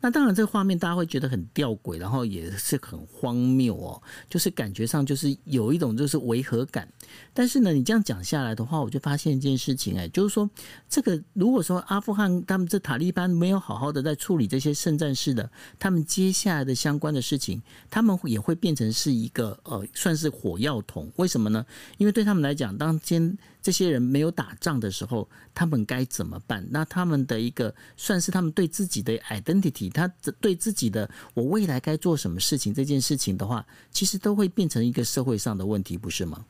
[0.00, 6.88] 那当然，这个画面大家会觉得很吊诡，然后也是很荒谬哦，就是感觉上就是有一种就是违和感。
[7.32, 10.48] 但是呢，你这样讲下来的话，我就发现一件事情，哎，就是说
[10.88, 21.10] 这个如果说阿富汗他们这塔利班没有好好的在处理这些圣战士的，他们接下来的相关的事情，他们也会变成是一个呃，算是火药桶。
[21.16, 21.64] 为什么呢？
[21.98, 26.66] 因为对他们来讲，当今这些人没有打仗的时候，他们该怎么办？
[26.70, 30.06] 那他们的一个算是他们对自己的 identity，他
[30.38, 36.44] 对自己的我未来该做什么事情这件事情的话，其实都会变成一个社会上的问题，不是吗？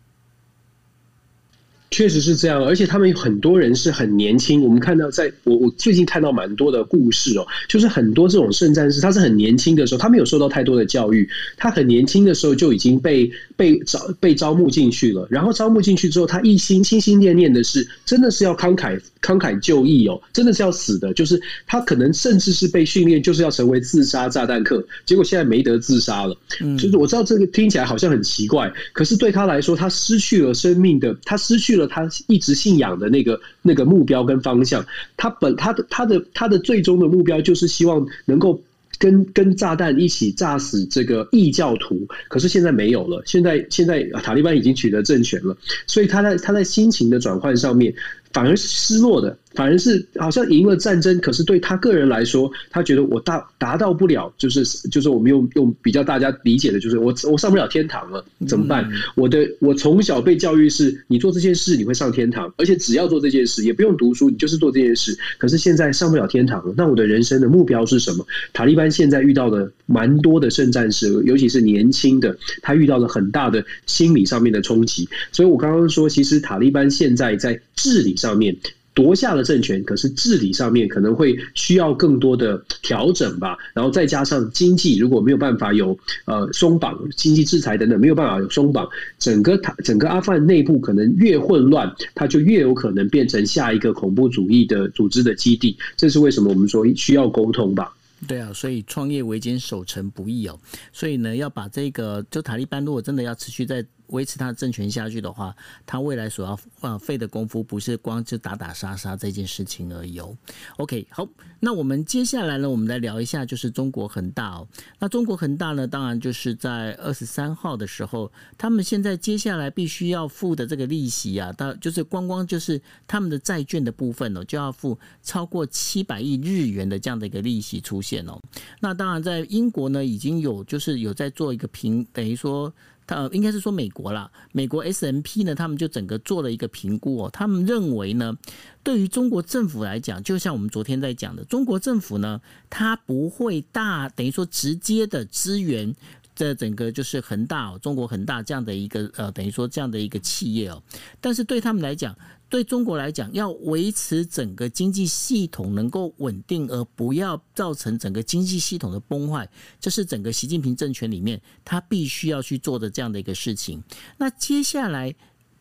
[1.95, 4.61] 确实是这样，而且他们有很多人是很年轻。
[4.61, 15.25] 我们看到在，在我我最近看到蛮多的故事哦，就是很多这种圣战士，他是很年轻的时候，他没有受到太多的教育，他很年轻的时候就已经被被招被招募进去了。
[15.31, 21.15] 然后招募进去之后，他一心心心念念的是，真的是要慷慨慷慨就义哦，真的是要死的。
[21.15, 24.85] 就是他可能甚至是被训练，就是要成为自杀炸弹客。
[25.07, 26.37] 结果现在没得自杀了。
[26.61, 31.84] 嗯，就是我知道这个听起来好像很奇怪，可是对他来说，他失去了生命的，他失去了。
[31.87, 34.85] 他一直信仰的那个那个目标跟方向，
[35.17, 38.61] 他本他的他的他的最终的目标就是希望能够
[38.99, 47.93] 跟跟炸弹一起炸死这个异教徒，可是现在没有了，现在现在塔利班已经取得政权了，所以他在他在心情的转换上面
[48.35, 49.39] 反而是失落的。
[49.55, 58.91] 反而是好像赢了战争，可是对他个人来说，他觉得我达达到不了，就是就是我们用用比较大家理解的，就是我我上不了天堂了，怎么办？
[59.15, 65.17] 我的我从小被教育是，你做这件事你会上天堂，而且只要做这件事，也不用读书，你就是做这件事。
[65.39, 68.27] 可是现在上不了天堂了，那我的人生的目标是什么？
[68.53, 75.09] 塔利班现在遇到的蛮多的圣战士，尤其是年轻的，他遇到了很大的心理上面的冲击。
[75.31, 78.57] 所以我刚刚说，其实塔利班现在在治理上面。
[78.97, 83.59] 夺下了政权，可是治理上面可能会需要更多的调整吧。
[83.75, 95.77] 然后再加上经济，如果没有办法有呃松绑经济制裁等等，没有办法有松绑，整个塔整个阿富汗内部可能越混乱，它就越有可能变成下一个恐怖主义的组织的基地。
[95.97, 97.93] 这是为什么我们说需要沟通吧？
[98.29, 100.57] 对啊，所以创业维艰，守成不易哦。
[100.93, 103.85] 所以呢，要把这个就塔利班，如果真的要持续在。
[104.09, 105.55] 维持他的政权下去的话，
[105.87, 110.37] 他未来所要啊费的功夫不是光就打打杀杀这件事情而已哦。
[110.77, 111.27] OK，好，
[111.61, 114.69] 那我们接下来呢，我们来聊一下就是中国恒大哦。
[114.99, 128.39] 那中国恒大呢，当然就是在二十三号的时候，他们现在接下来必须要付的这个利息啊，到就是光光就是他们的债券的部分哦，就要付超过七百亿日元的这样的一个利息出现哦。
[128.81, 132.73] 那当然在英国呢，已经有就是有在做一个评，等于说。
[133.07, 138.37] 他应该是说美国啦，美国 S M P 呢，他们就整个做了一个评估哦，他们认为呢，
[138.83, 145.95] 对于中国政府来讲，就像我们昨天在讲的，中国政府呢，它不会大等于说直接的支援
[146.35, 150.83] 这整个就是恒大哦，中国恒大这样的一个呃，等于说这样的一个企业哦，
[151.21, 152.17] 但是对他们来讲。
[152.55, 163.83] 对中国来讲，要维持整个经济系统能够稳定，而不要造成整个经济系统的崩坏，这是整个习近平政权里面他必须要去做的这样的一个事情。
[164.19, 165.13] 那接下来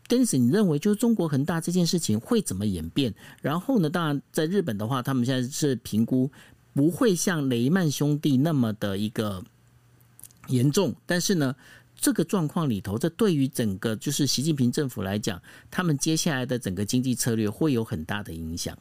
[0.08, 3.12] ，Dennis，你认为就是中国恒大这件事情会怎么演变？
[3.42, 6.30] 然后呢，当然在日本的话，他们现在是评估
[6.76, 9.44] 不会像雷曼兄弟那么的一个
[10.50, 11.56] 严重，但是呢。
[12.04, 18.78] 这个状况里头，这对于整个就是习近平政府来讲，他们接下来的整个经济策略会有很大的影响。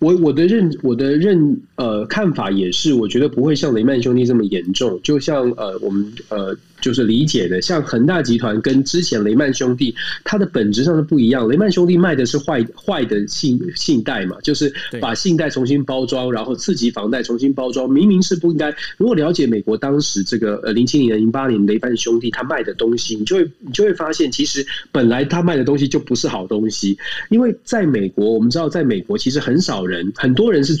[0.00, 4.98] 我我的认我的认呃看法也是，我觉得不会像雷曼兄弟这么严重。
[5.04, 6.58] 就像呃我们呃。
[6.82, 11.48] 就是理解的，像恒大集团跟之前雷曼兄弟，它的本质上是不一样。
[11.48, 18.74] 雷曼兄弟卖的是坏坏的信信贷嘛，就是把信贷重新包装，然后次级房贷重新包装，明明是不应该。
[18.98, 26.98] 如果了解美国当时这个呃零七年、零八年雷曼兄弟他卖的东西，你就会你就会发现，其实本来他卖的东西就不是好东西。
[27.30, 30.76] 因为在美国，我们知道，在美国其实很少人，很多人是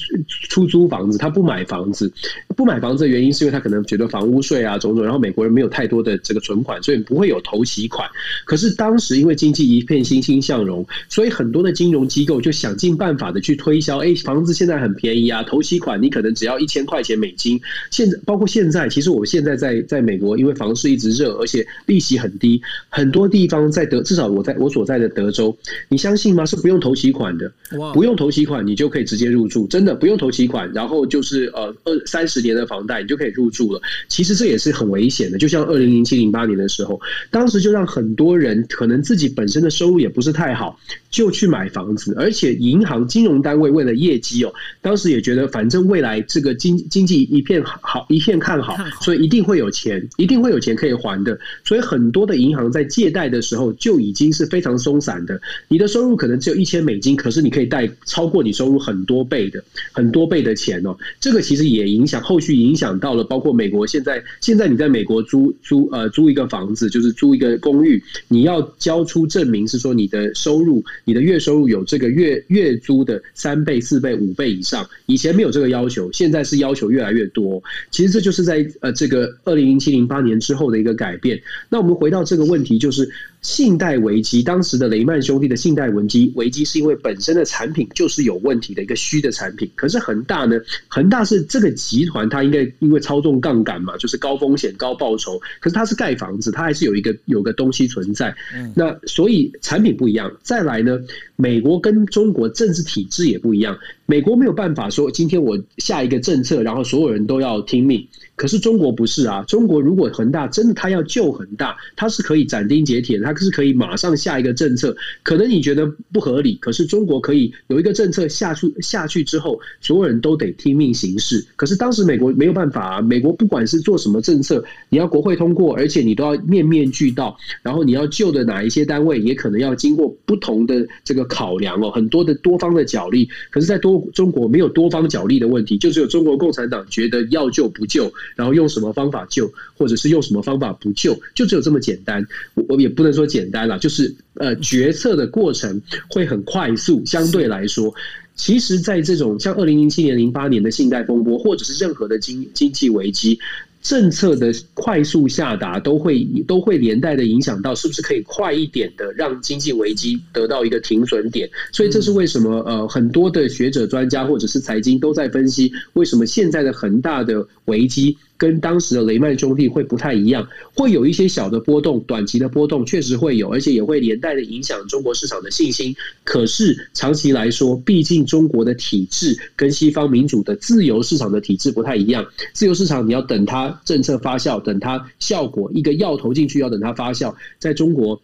[0.48, 2.12] 出租房子，他不买房子。
[2.56, 8.08] 不买房子的原因是因为他可能觉得房屋税啊种种，然后美国人没有太多的这个存款，所以不会有头期款。
[8.46, 13.98] 可是当时因为经济一片欣欣向荣，所以很多的金融机构就想尽办法的去推销。
[13.98, 17.60] 哎，房子现在很便宜啊，头期款你可能只要一千块钱美金。
[17.90, 25.54] 现在包括现在，其实我现在在在美国，因为房市一直热，而且利息很低，很多地方在德，至少我在我所在的德州，
[25.90, 26.46] 你相信吗？
[26.46, 27.52] 是不用头期款的，
[27.92, 30.72] 不用头期款，你就可以直接入住，真的不用头期款。
[30.72, 33.82] 然后就是呃二三十年的房贷，你就可以入住了。
[34.08, 35.81] 其实这也是很危险的，就像二。
[35.82, 40.78] 零零七零八年的时候，当时就让很多人可能自己本身的收入也不是太好，
[41.10, 55.40] 就去买房子，而且银行金融单位为了业绩哦，当时也觉得反正未来这个经经济一片好，一片看好，所以一定会有钱，一定会有钱可以还的，所以很多的银行在借贷的时候就已经是非常松散的。
[55.68, 60.96] 你的收入可能只有一千美金，可是你可以贷超过你收入很多倍的很多倍的钱哦。
[61.20, 74.86] 这个其实也影响后续影响到了，包括美国现在现在你在美国租租呃租一个房子，就是租一个公寓，你要交出证明是说你的收入，你的月收入有这个月月租的三倍、四倍、五倍以上。
[75.06, 77.62] 以前没有这个要求，现在是要求越来越多。
[77.90, 81.40] 其实这就是在呃这个二零零七零八年之后的一个改变。
[81.70, 83.08] 那我们回到这个问题，就是。
[83.42, 89.68] 信贷危机，当时的雷曼兄弟的信贷危机，危机是因为本身的产品就是有问题的一个虚的产品。
[89.74, 90.58] 可是恒大呢？
[90.86, 95.40] 恒大是这个集团，它应该因为操纵杠杆嘛，就是高风险高报酬。
[95.60, 98.34] 可是它是盖房子，它还是有一个有个东西存在。
[98.76, 100.32] 那所以产品不一样。
[100.42, 101.00] 再来呢，
[101.34, 103.76] 美国跟中国政治体制也不一样。
[104.06, 108.06] 美国没有办法说今天我下一个政策，然后所有人都要听命。
[108.42, 114.96] 可是中国不是啊，中国如果恒大真的他要救恒大，他是可以斩钉截铁，他是可以马上下一个政策。
[115.22, 121.46] 可能你觉得不合理，可是中国可以有一个政策下去下去之后，所有人都得听命行事。
[121.54, 133.28] 可是当时美国没有办法啊，美国不管是做什么政策，你要国会通过，而且你都要面面俱到，然后你要救的哪一些单位，也可能要经过不同的这个考量哦，很多的多方的角力。
[133.50, 138.12] 可是，在多中国没有多方角力的问题，就只有中国共产党觉得要救不救。
[138.36, 142.26] 然后用什么方法救，或者是用什么方法不救，就只有这么简单。
[142.54, 147.04] 我我也不能说简单了，就是呃，决策的过程会很快速。
[147.04, 147.94] 相对来说，
[148.34, 153.38] 其实，在这种像二零零七年、零八年的信贷风波，或者是任何的经经济危机。
[153.82, 161.50] 政策的快速下达都会都会连带的影响到，是不是可以快一点的让经济危机得到一个停损点？
[161.72, 168.16] 所以这是为什么呃很多的学者专家或者是财经都在分析，为什么现在的恒大的危机。
[168.42, 175.94] 跟当时的雷曼兄弟会不太一样，会有一些小的波动，短期的波动确实会有，而且也会连带的影响中国市场的信心。
[176.24, 182.26] 可是长期来说，毕竟中国的体制跟西方民主的自由市场的体制不太一样。
[182.52, 188.20] 自由市场你要等它政策发酵，等它效果一个药投进去要等它发酵，在中国。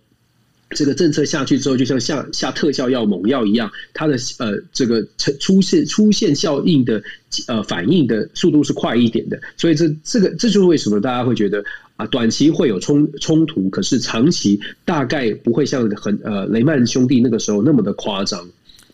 [0.71, 5.07] 这个政策下去之后，就像下下特效药、猛药一样，它的呃这个
[5.41, 7.03] 出现出现效应的
[7.47, 11.65] 呃反应的速度是快一点的，所以这这个这就是为什么大家会觉得
[11.97, 18.47] 啊，短期会有冲冲突，可是长期大概不会像很呃雷曼兄弟那个时候那么的夸张。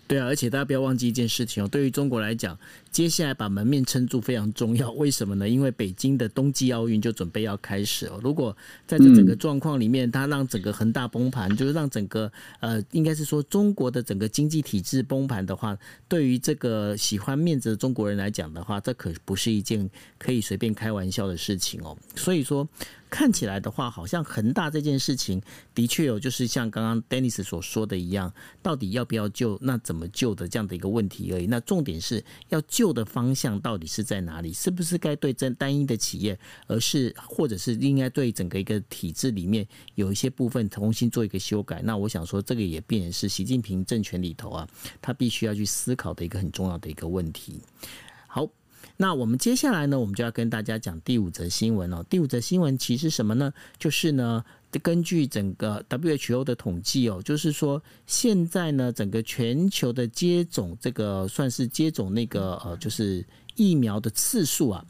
[0.06, 2.58] 对啊，而且大家不要忘记一件事情哦，对于中国来讲，
[2.90, 4.90] 接下来把门面撑住非常重要。
[4.94, 5.48] 为什么呢？
[5.48, 8.20] 因为北京的冬季奥运就准备要开始哦。
[8.22, 8.54] 如果
[8.86, 12.30] 在这整个状况里面，它让整个恒大崩盘，就是让整个
[12.60, 15.76] 呃，应该是说中国的整个经济体制崩盘的话，
[16.08, 19.88] 对于这个喜欢面子的中国人来讲的话，这可不是一件
[20.18, 21.96] 可以随便开玩笑的事情哦。
[22.14, 22.68] 所以说。
[23.14, 25.40] 看起来的话，好像恒大这件事情
[25.72, 31.46] 的确有，就是像刚刚 Dennis 所说的一样，到底要不要救，那怎么救的这样的一个问题而已。
[31.46, 34.52] 那重点是要救的方向到底是在哪里？
[34.52, 36.36] 是不是该对这单一的企业，
[36.66, 41.80] 而是或者是应该对整个一个体制里面有一些部分重新做一个修改？
[41.84, 44.68] 那我想说，这个也变成是习近平政权里头啊，
[45.00, 47.60] 他必须要去思考的一个很重要的一个问题。
[48.96, 52.04] 那我们接下来呢，我们就要跟大家讲第五则新闻哦。
[52.08, 53.52] 第五则新闻其实什么呢？
[53.76, 54.44] 就是呢，
[54.82, 63.24] 根据整个 WHO 的统计哦，就是说现在呢，整个全球的接种这个算是接种那个呃，就是
[63.56, 64.84] 疫苗的次数啊，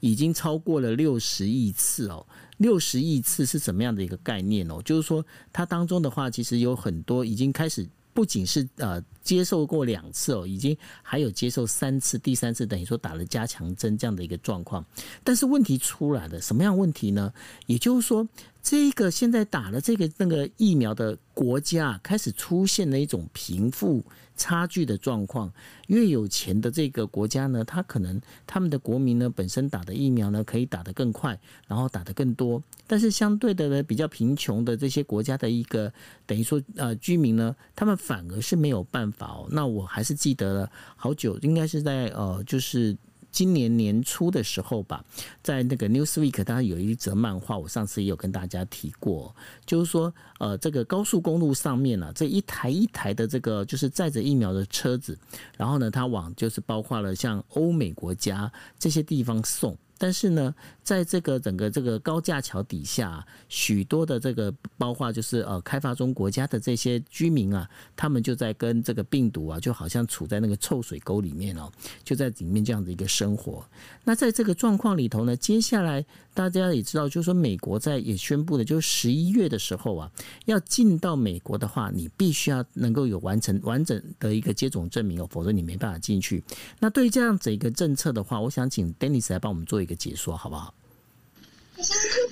[0.00, 2.24] 已经超过了六十亿次哦。
[2.56, 4.80] 六十亿次是什么样的一个概念哦？
[4.82, 7.86] 就是说它当中的话，其实有很多已经开始。
[8.12, 14.84] 不仅是呃接受过两次哦，已经还有接受三次，第三次等于说打了加强针这样的一个状况。
[15.22, 17.32] 但是问题出来了，什么样问题呢？
[17.66, 18.26] 也就是说，
[18.62, 24.04] 这个现在打了这个那个疫苗的国家开始出现了一种贫富
[24.36, 25.50] 差距的状况。
[25.86, 32.62] 越有钱的这个国家呢，他可能他们的国民呢本身打的疫苗呢可以打得更快，然后打得更多。
[32.86, 35.92] 但是相对的呢，比较贫穷的这些国家的一个
[36.26, 39.48] 等于说呃居民呢，他们反而是没有办法哦。
[39.50, 42.96] 那我还是记得了好久，应该是在呃就是
[43.30, 45.04] 今年年初的时候吧，
[45.42, 55.18] 在那个 Newsweek，它有一则漫画，我上次也有跟大家提过，就是说呃这个高速公路上面呢，这一台一台的这个就是载着疫苗的车子，
[55.56, 59.76] 然后呢，它往就是包括了像欧美国家这些地方送。
[60.00, 71.70] 但是呢，在这个整个这个高架桥底下，许多的这个包括就是呃开发中国家的这些居民啊，他们就在跟这个病毒啊，就好像处在那个臭水沟里面哦，
[72.02, 73.62] 就在里面这样的一个生活。
[74.02, 80.10] 那在这个状况里头呢，接下来大家也知道，就是说美国在也宣布的，就是十一月的时候啊，
[80.46, 86.42] 要进到美国的话，你必须要能够有完成完整的一个接种证明哦，否则你没办法进去。
[86.78, 90.74] 那对于这样子一个政策的话，我想请 Dennis 来帮我们做一个解说，好不好？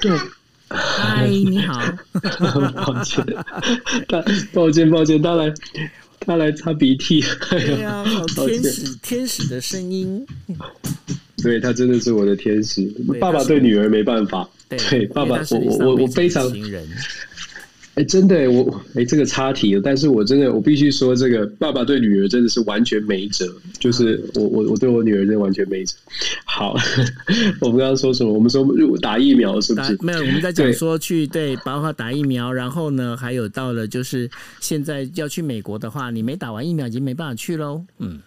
[0.01, 0.11] 对，
[0.69, 1.81] 嗨，你好。
[2.85, 3.25] 抱歉，
[4.09, 5.55] 他抱歉抱歉，他来
[6.21, 7.25] 他来擦鼻涕。
[7.51, 10.27] 对呀、啊，好天使天使的声音。
[11.43, 12.83] 对，他真的是我的天使。
[13.21, 14.49] 爸爸对女儿没办法。
[14.69, 16.45] 对，对爸爸，我我我我非常。
[17.99, 19.81] 哎，真的，我哎，这个插题了。
[19.85, 23.53] 但是我真的，我必须说，这个爸爸对女儿真的是完全没辙。
[23.81, 25.97] 就是我我我对我女儿真的完全没辙。
[26.45, 26.77] 好，
[27.61, 28.33] 我们刚刚说什么？
[28.33, 28.65] 我们说
[28.99, 29.99] 打疫苗是不是？
[30.01, 32.53] 没有，我们在讲说去对，包括打疫苗。
[32.53, 34.31] 然后呢，还有到了就是
[34.61, 37.83] 现在要去美国的话，你没打完疫苗已经没办法去喽。
[37.99, 38.21] 嗯。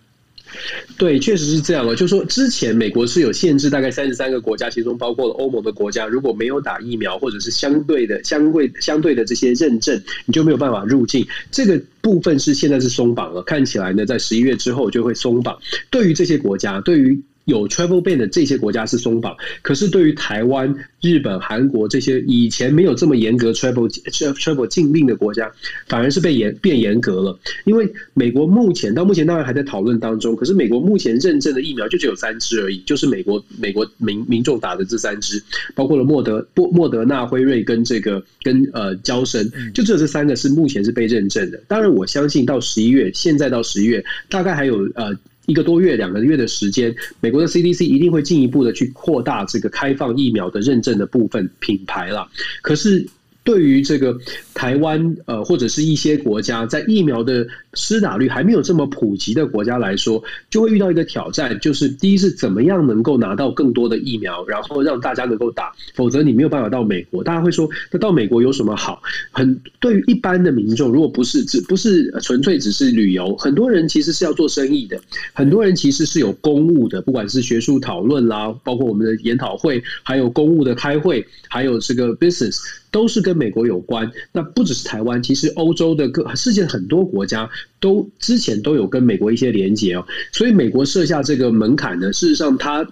[0.97, 1.91] 对，确实是这样啊。
[1.91, 11.25] 就是说之前美国是有限制，大概三十三个国家，其中包括了欧盟的国家，如果没有打疫苗或者是相对的、相对相对的这些认证，你就没有办法入境。
[11.51, 15.57] 这个部分是现在是松绑了，看起来呢，在十一月之后就会松绑。
[15.89, 25.51] 对于这些国家，对于有 travel ban 的这些国家是松绑，可是对于台湾、日本、韩国这些以前没有这么严格 travel travel 禁令的国家，
[25.87, 27.37] 反而是被严变严格了。
[27.65, 35.41] 因为美国目前到目前当然还在讨论当中，可是美国目前认证的疫苗就只有三支而已，就是美国美国民民众打的这三支，
[35.73, 41.61] 包括了莫德莫莫德纳、辉瑞跟这个跟呃娇生，就只有这三个是目前是被认证的。
[41.67, 45.17] 当然，我相信到十一月，现在到十一月，大概还有呃。
[45.45, 52.27] 一个多月、两个月的时间，美国的 CDC 一定会进一步的去扩大这个开放疫苗的认证的部分品牌了。
[52.61, 53.07] 可是，
[53.43, 54.15] 对于这个
[54.53, 67.23] 台湾呃或者是一些国家在疫苗的施打率还没有这么普及的国家来说，就会遇到一个挑战，就是第一是怎么样能够拿到更多的疫苗，然后让大家能够打，否则你没有办法到美国。
[67.23, 69.01] 大家会说，那到美国有什么好？
[69.31, 74.99] 很对于一般的民众，如果不是只不是纯粹只是旅游，很多人其实是要做生意的，
[75.33, 82.59] 很多人其实是有公务的，不管是学术讨论啦，包括我们的研讨会，还有公务的开会，还有这个 business。
[82.91, 92.87] 都是跟美国有关，那不只是台湾，其实欧洲的各世界很多国家都之前都有跟美国一些连接哦，所以美国设下这个门槛呢，事实上它。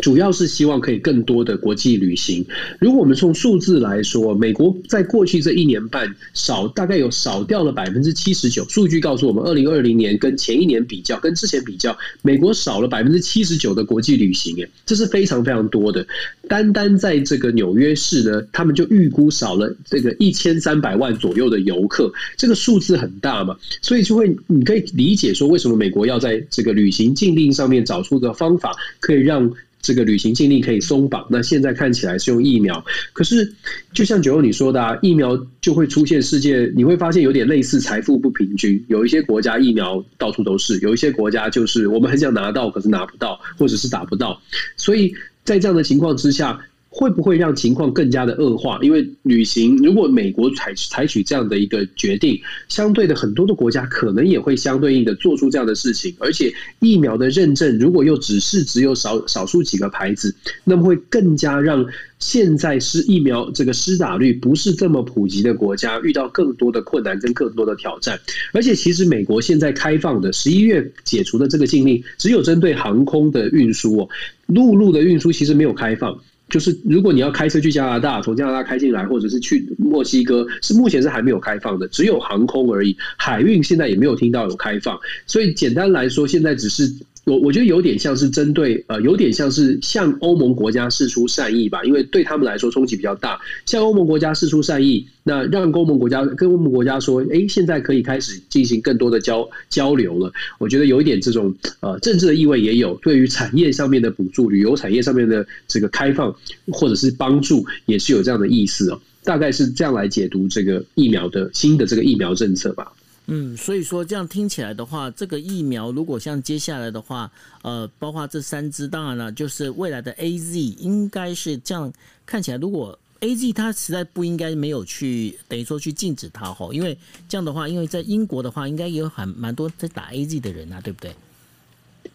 [0.00, 2.44] 主要是希望可以更多的国际旅行。
[2.78, 8.66] 如果我们从数字来说，美国在过去这一年半少大概有少掉了百分之七十九。
[8.68, 16.06] 数据告诉我们，二零二零年跟前一年比较，跟之前比较，美国少了百分之七十九的国际旅行，诶，这是非常非常多的。
[16.48, 29.52] 单单在这个纽约市呢，他们就预估少了这个一千三百万左右的游客，这个数字很大嘛，所以就会你可以理解说，为什么美国要在这个旅行禁令上面找出个方法，可以让。
[29.86, 33.54] 这个旅行禁令可以松绑，那现在看起来是用疫苗，可是
[33.92, 44.42] 就像九欧你说的啊，疫苗就会出现世界，你会发现有点类似财富不平均，有一些国家疫苗到处都是，有一些国家就是我们很想拿到，可是拿不到，或者是打不到，
[44.76, 45.14] 所以
[45.44, 46.60] 在这样的情况之下。
[46.98, 48.78] 会不会让情况更加的恶化？
[48.80, 52.40] 因为旅行，如果美国采采取这样的一个决定，
[52.70, 56.16] 相对的很多的国家可能也会相对应的做出这样的事情。
[56.18, 60.34] 而且疫苗的认证，如果又只是只有少少数几个牌子，
[60.64, 61.84] 那么会更加让
[62.18, 68.18] 现在是疫苗这个施打率不是这么普及的国家遇到更多的困难跟更多的挑战。
[68.54, 74.08] 而且其实美国现在开放的十一月解除的这个禁令，只有针对航空的运输哦，
[74.46, 76.18] 陆路的运输其实没有开放。
[76.48, 82.96] 就是如果你要开车去加拿大，从加拿大开进来，或者是去墨西哥，是目前是还没有开放的，只有航空而已。
[83.16, 86.92] 海运现在也没有听到有开放，所以简单来说，现在只是。
[87.26, 93.40] 我我觉得有点像是针对呃，有点像是向欧盟国家释出善意吧，因为对他们来说冲击比较大。
[93.64, 100.32] 向欧盟国家释出善意，那让欧盟国家跟欧盟国家说，哎，现在可以开始进行更多的交交流了。
[100.58, 106.32] 我觉得有一点这种呃政治的意味也有，对于产业上面的补助、旅游产业上面的这个开放
[106.68, 109.00] 或者是帮助，也是有这样的意思哦。
[109.24, 112.92] 大概是这样来解读这个疫苗的新的这个疫苗政策吧。
[113.26, 117.30] 嗯，所以说这样听起来的话，这个疫苗如果像接下来的话，
[117.62, 121.92] 呃，包括这三支，当然了，就是未来的 AZ 应该是这样
[122.24, 122.56] 看起来。
[122.56, 126.96] 如果 AZ 它实在不应该没有去等于说去禁止它吼，因为
[127.28, 131.14] 这样的话，因为在英国的话，应该也有很蛮多在打 AZ 的人啊，对不对？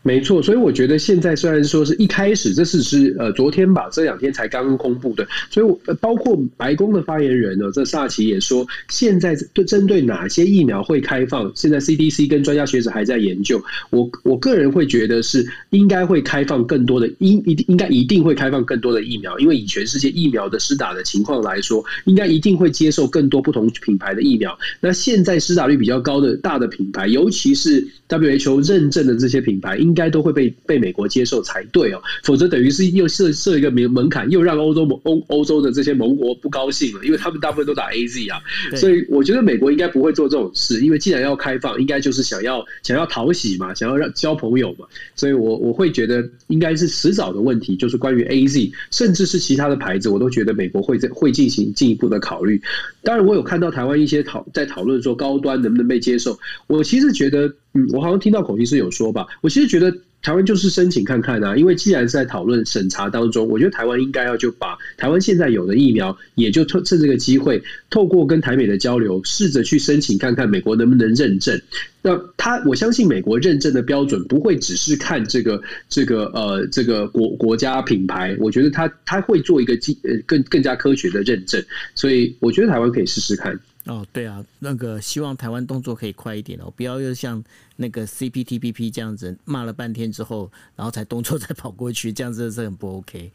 [0.03, 13.61] 没错，所以我觉得现在虽然说是一开始，这是是呃昨天吧，这两天才刚刚公布的，所以我包括白宫的发言人呢，这萨奇也说，现在对针对哪些疫苗会开放，现在 CDC 跟专家学者还在研究。
[13.91, 24.57] 我我个人会觉得是应该会开放更多的，应一定应该一定会开放更多的疫苗，因为以全世界疫苗的施打的情况来说，应该一定会接受更多不同品牌的疫苗。
[24.79, 38.41] 那现在施打率比较高的大的品牌，尤其是 WHO 认证的这些品牌，应该都会被被美国接受才对哦，否则等于是又设设一个门门槛，又让欧洲欧欧洲的这些盟国不高兴了，因为他们大部分都打 AZ 啊，
[38.75, 44.85] 所以我觉得美国应该不会做这种事，因为既然要开放，应该就是想要想要讨喜嘛，想要让交朋友嘛，
[45.15, 52.61] 所以我我会觉得应该是迟早的问题，就是关于 AZ，甚至是其他的牌子，我都觉得美国会在会进行进一步的考虑。
[53.03, 56.37] 当然，我有看到台湾一些讨在讨论说高端能不能被接受，
[56.67, 57.53] 我其实觉得。
[57.73, 71.59] 嗯，我好像听到孔医师有说吧，我其实觉得台湾就是申请看看啊，因为既然是在讨论审查当中，我觉得台湾应该要就把台湾现在有的疫苗，也就趁趁这个机会，透过跟台美的交流，试着去申请看看美国能不能认证。
[72.01, 81.63] 那他，我相信美国认证的标准不会只是看这个这个呃这个国国家品牌，我觉得他他会做一个呃更更加科学的认证，
[81.95, 83.57] 所以我觉得台湾可以试试看。
[83.85, 87.43] 哦，对啊，那个希望台湾动作可以快一点哦，不要又像
[87.77, 93.31] 那个 CPTPP 这样子骂了半天之后，然后才动作再跑过去， 这样子是很不 OK。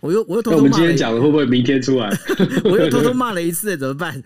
[0.00, 2.10] 我又我又偷偷骂，我们今天讲的会不会明天出来？
[2.64, 4.20] 我又偷偷骂了一次，怎么办？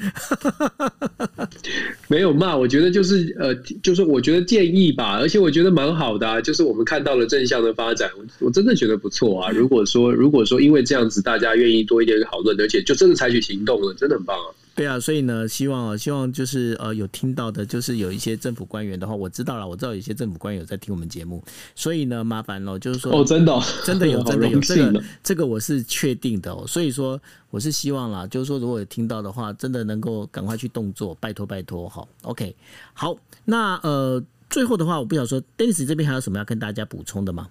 [2.08, 9.50] 没有骂，我觉得就是呃，就是我觉得建议吧，而且我觉得蛮好的啊，就是我们看到了正向的发展，我真的觉得不错啊。
[9.50, 14.48] 如果说如果说因为这样子，大家愿意多一点讨论，而且就真的采取行动了，真的很棒啊。
[14.76, 21.42] 对啊，所以呢，希望啊，希望就是呃，有听到的，就是有一些政府官员的话，我知道了，我知道有一些政府官员有在听我们节目，
[21.74, 26.66] 所以呢，麻烦了，就是说哦，真的、哦，真的有， 真的有这个，这个我是确定的哦。
[26.68, 27.18] 所以说，
[27.48, 32.54] 我是希望啦，就是说，如果有听到的话，真的能够赶快去动作，拜托拜托，好，OK，
[32.92, 33.16] 好，
[33.46, 37.48] 那呃，最后的话，我不想说，Dennis 这边还有什么要跟大家补充的吗？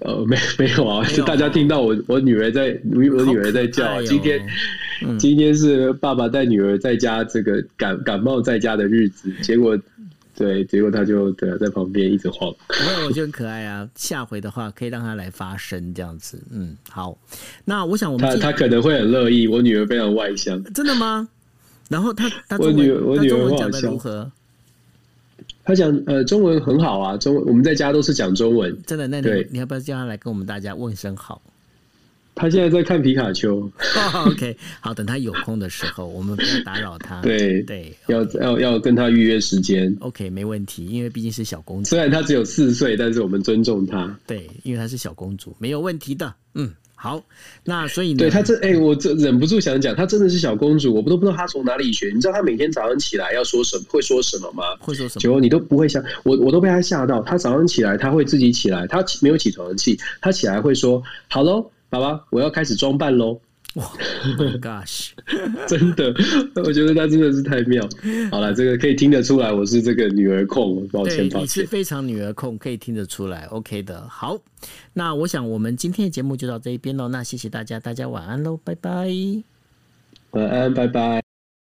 [0.00, 4.44] 呃，没没有啊，是大家听到我我女儿在，我女儿在叫，今天。
[5.18, 9.78] 今天是爸爸带女儿在家，这个感感冒在家的日子，结果
[10.36, 12.48] 对，结果他就对在旁边一直晃。
[12.48, 16.40] 我我觉得很可爱啊，下回的话可以让他来发声这样子。
[16.50, 17.18] 嗯，好，
[17.64, 19.48] 那我想我们他他可能会很乐意。
[19.48, 21.28] 我女儿非常外向，真的吗？
[21.88, 24.30] 然后他他我女儿我女儿讲的如何？
[25.64, 28.76] 他讲呃中文很好啊，中文我们在家都是讲中文。
[28.86, 29.08] 真的？
[29.08, 31.42] 那你你要不要叫他来跟我们大家问声好？
[32.38, 33.70] 他现在在看皮卡丘。
[34.14, 37.20] Oh, OK，好，等他有空的时候，我们不要打扰他。
[37.22, 39.94] 对对，要要要跟他预约时间。
[40.00, 41.90] OK，没问题，因为毕竟是小公主。
[41.90, 44.16] 虽然她只有四岁，但是我们尊重她。
[44.26, 46.32] 对，因为她是小公主，没有问题的。
[46.54, 47.22] 嗯，好，
[47.64, 52.10] 那所以呢，对她这哎、欸，我这忍不住想讲，她真的是小公主，我都不知道她从哪里学。
[52.14, 54.62] 你知道她每天早上起来要说什么，会说什么吗？
[54.80, 55.20] 会说什么？
[55.20, 57.20] 结果你都不会想，我我都被她吓到。
[57.22, 61.70] 她早上起来，她会自己起来，她没有起床气，她起来会说好喽。
[61.90, 63.40] 爸爸，我要开始装扮喽！
[63.74, 65.10] 哇、oh、，Gosh，
[65.68, 66.12] 真的，
[66.64, 67.86] 我觉得他真的是太妙。
[68.30, 73.44] 好了，这个可以听得出来，我是这个女儿控，抱歉，抱歉，你是非常女儿控，可以听得出来。
[73.46, 74.38] OK 的，好，
[74.94, 77.08] 那我想我们今天的节目就到这一边喽。
[77.08, 79.08] 那谢谢大家，大家晚安喽，拜拜，
[80.30, 81.27] 晚安，拜拜。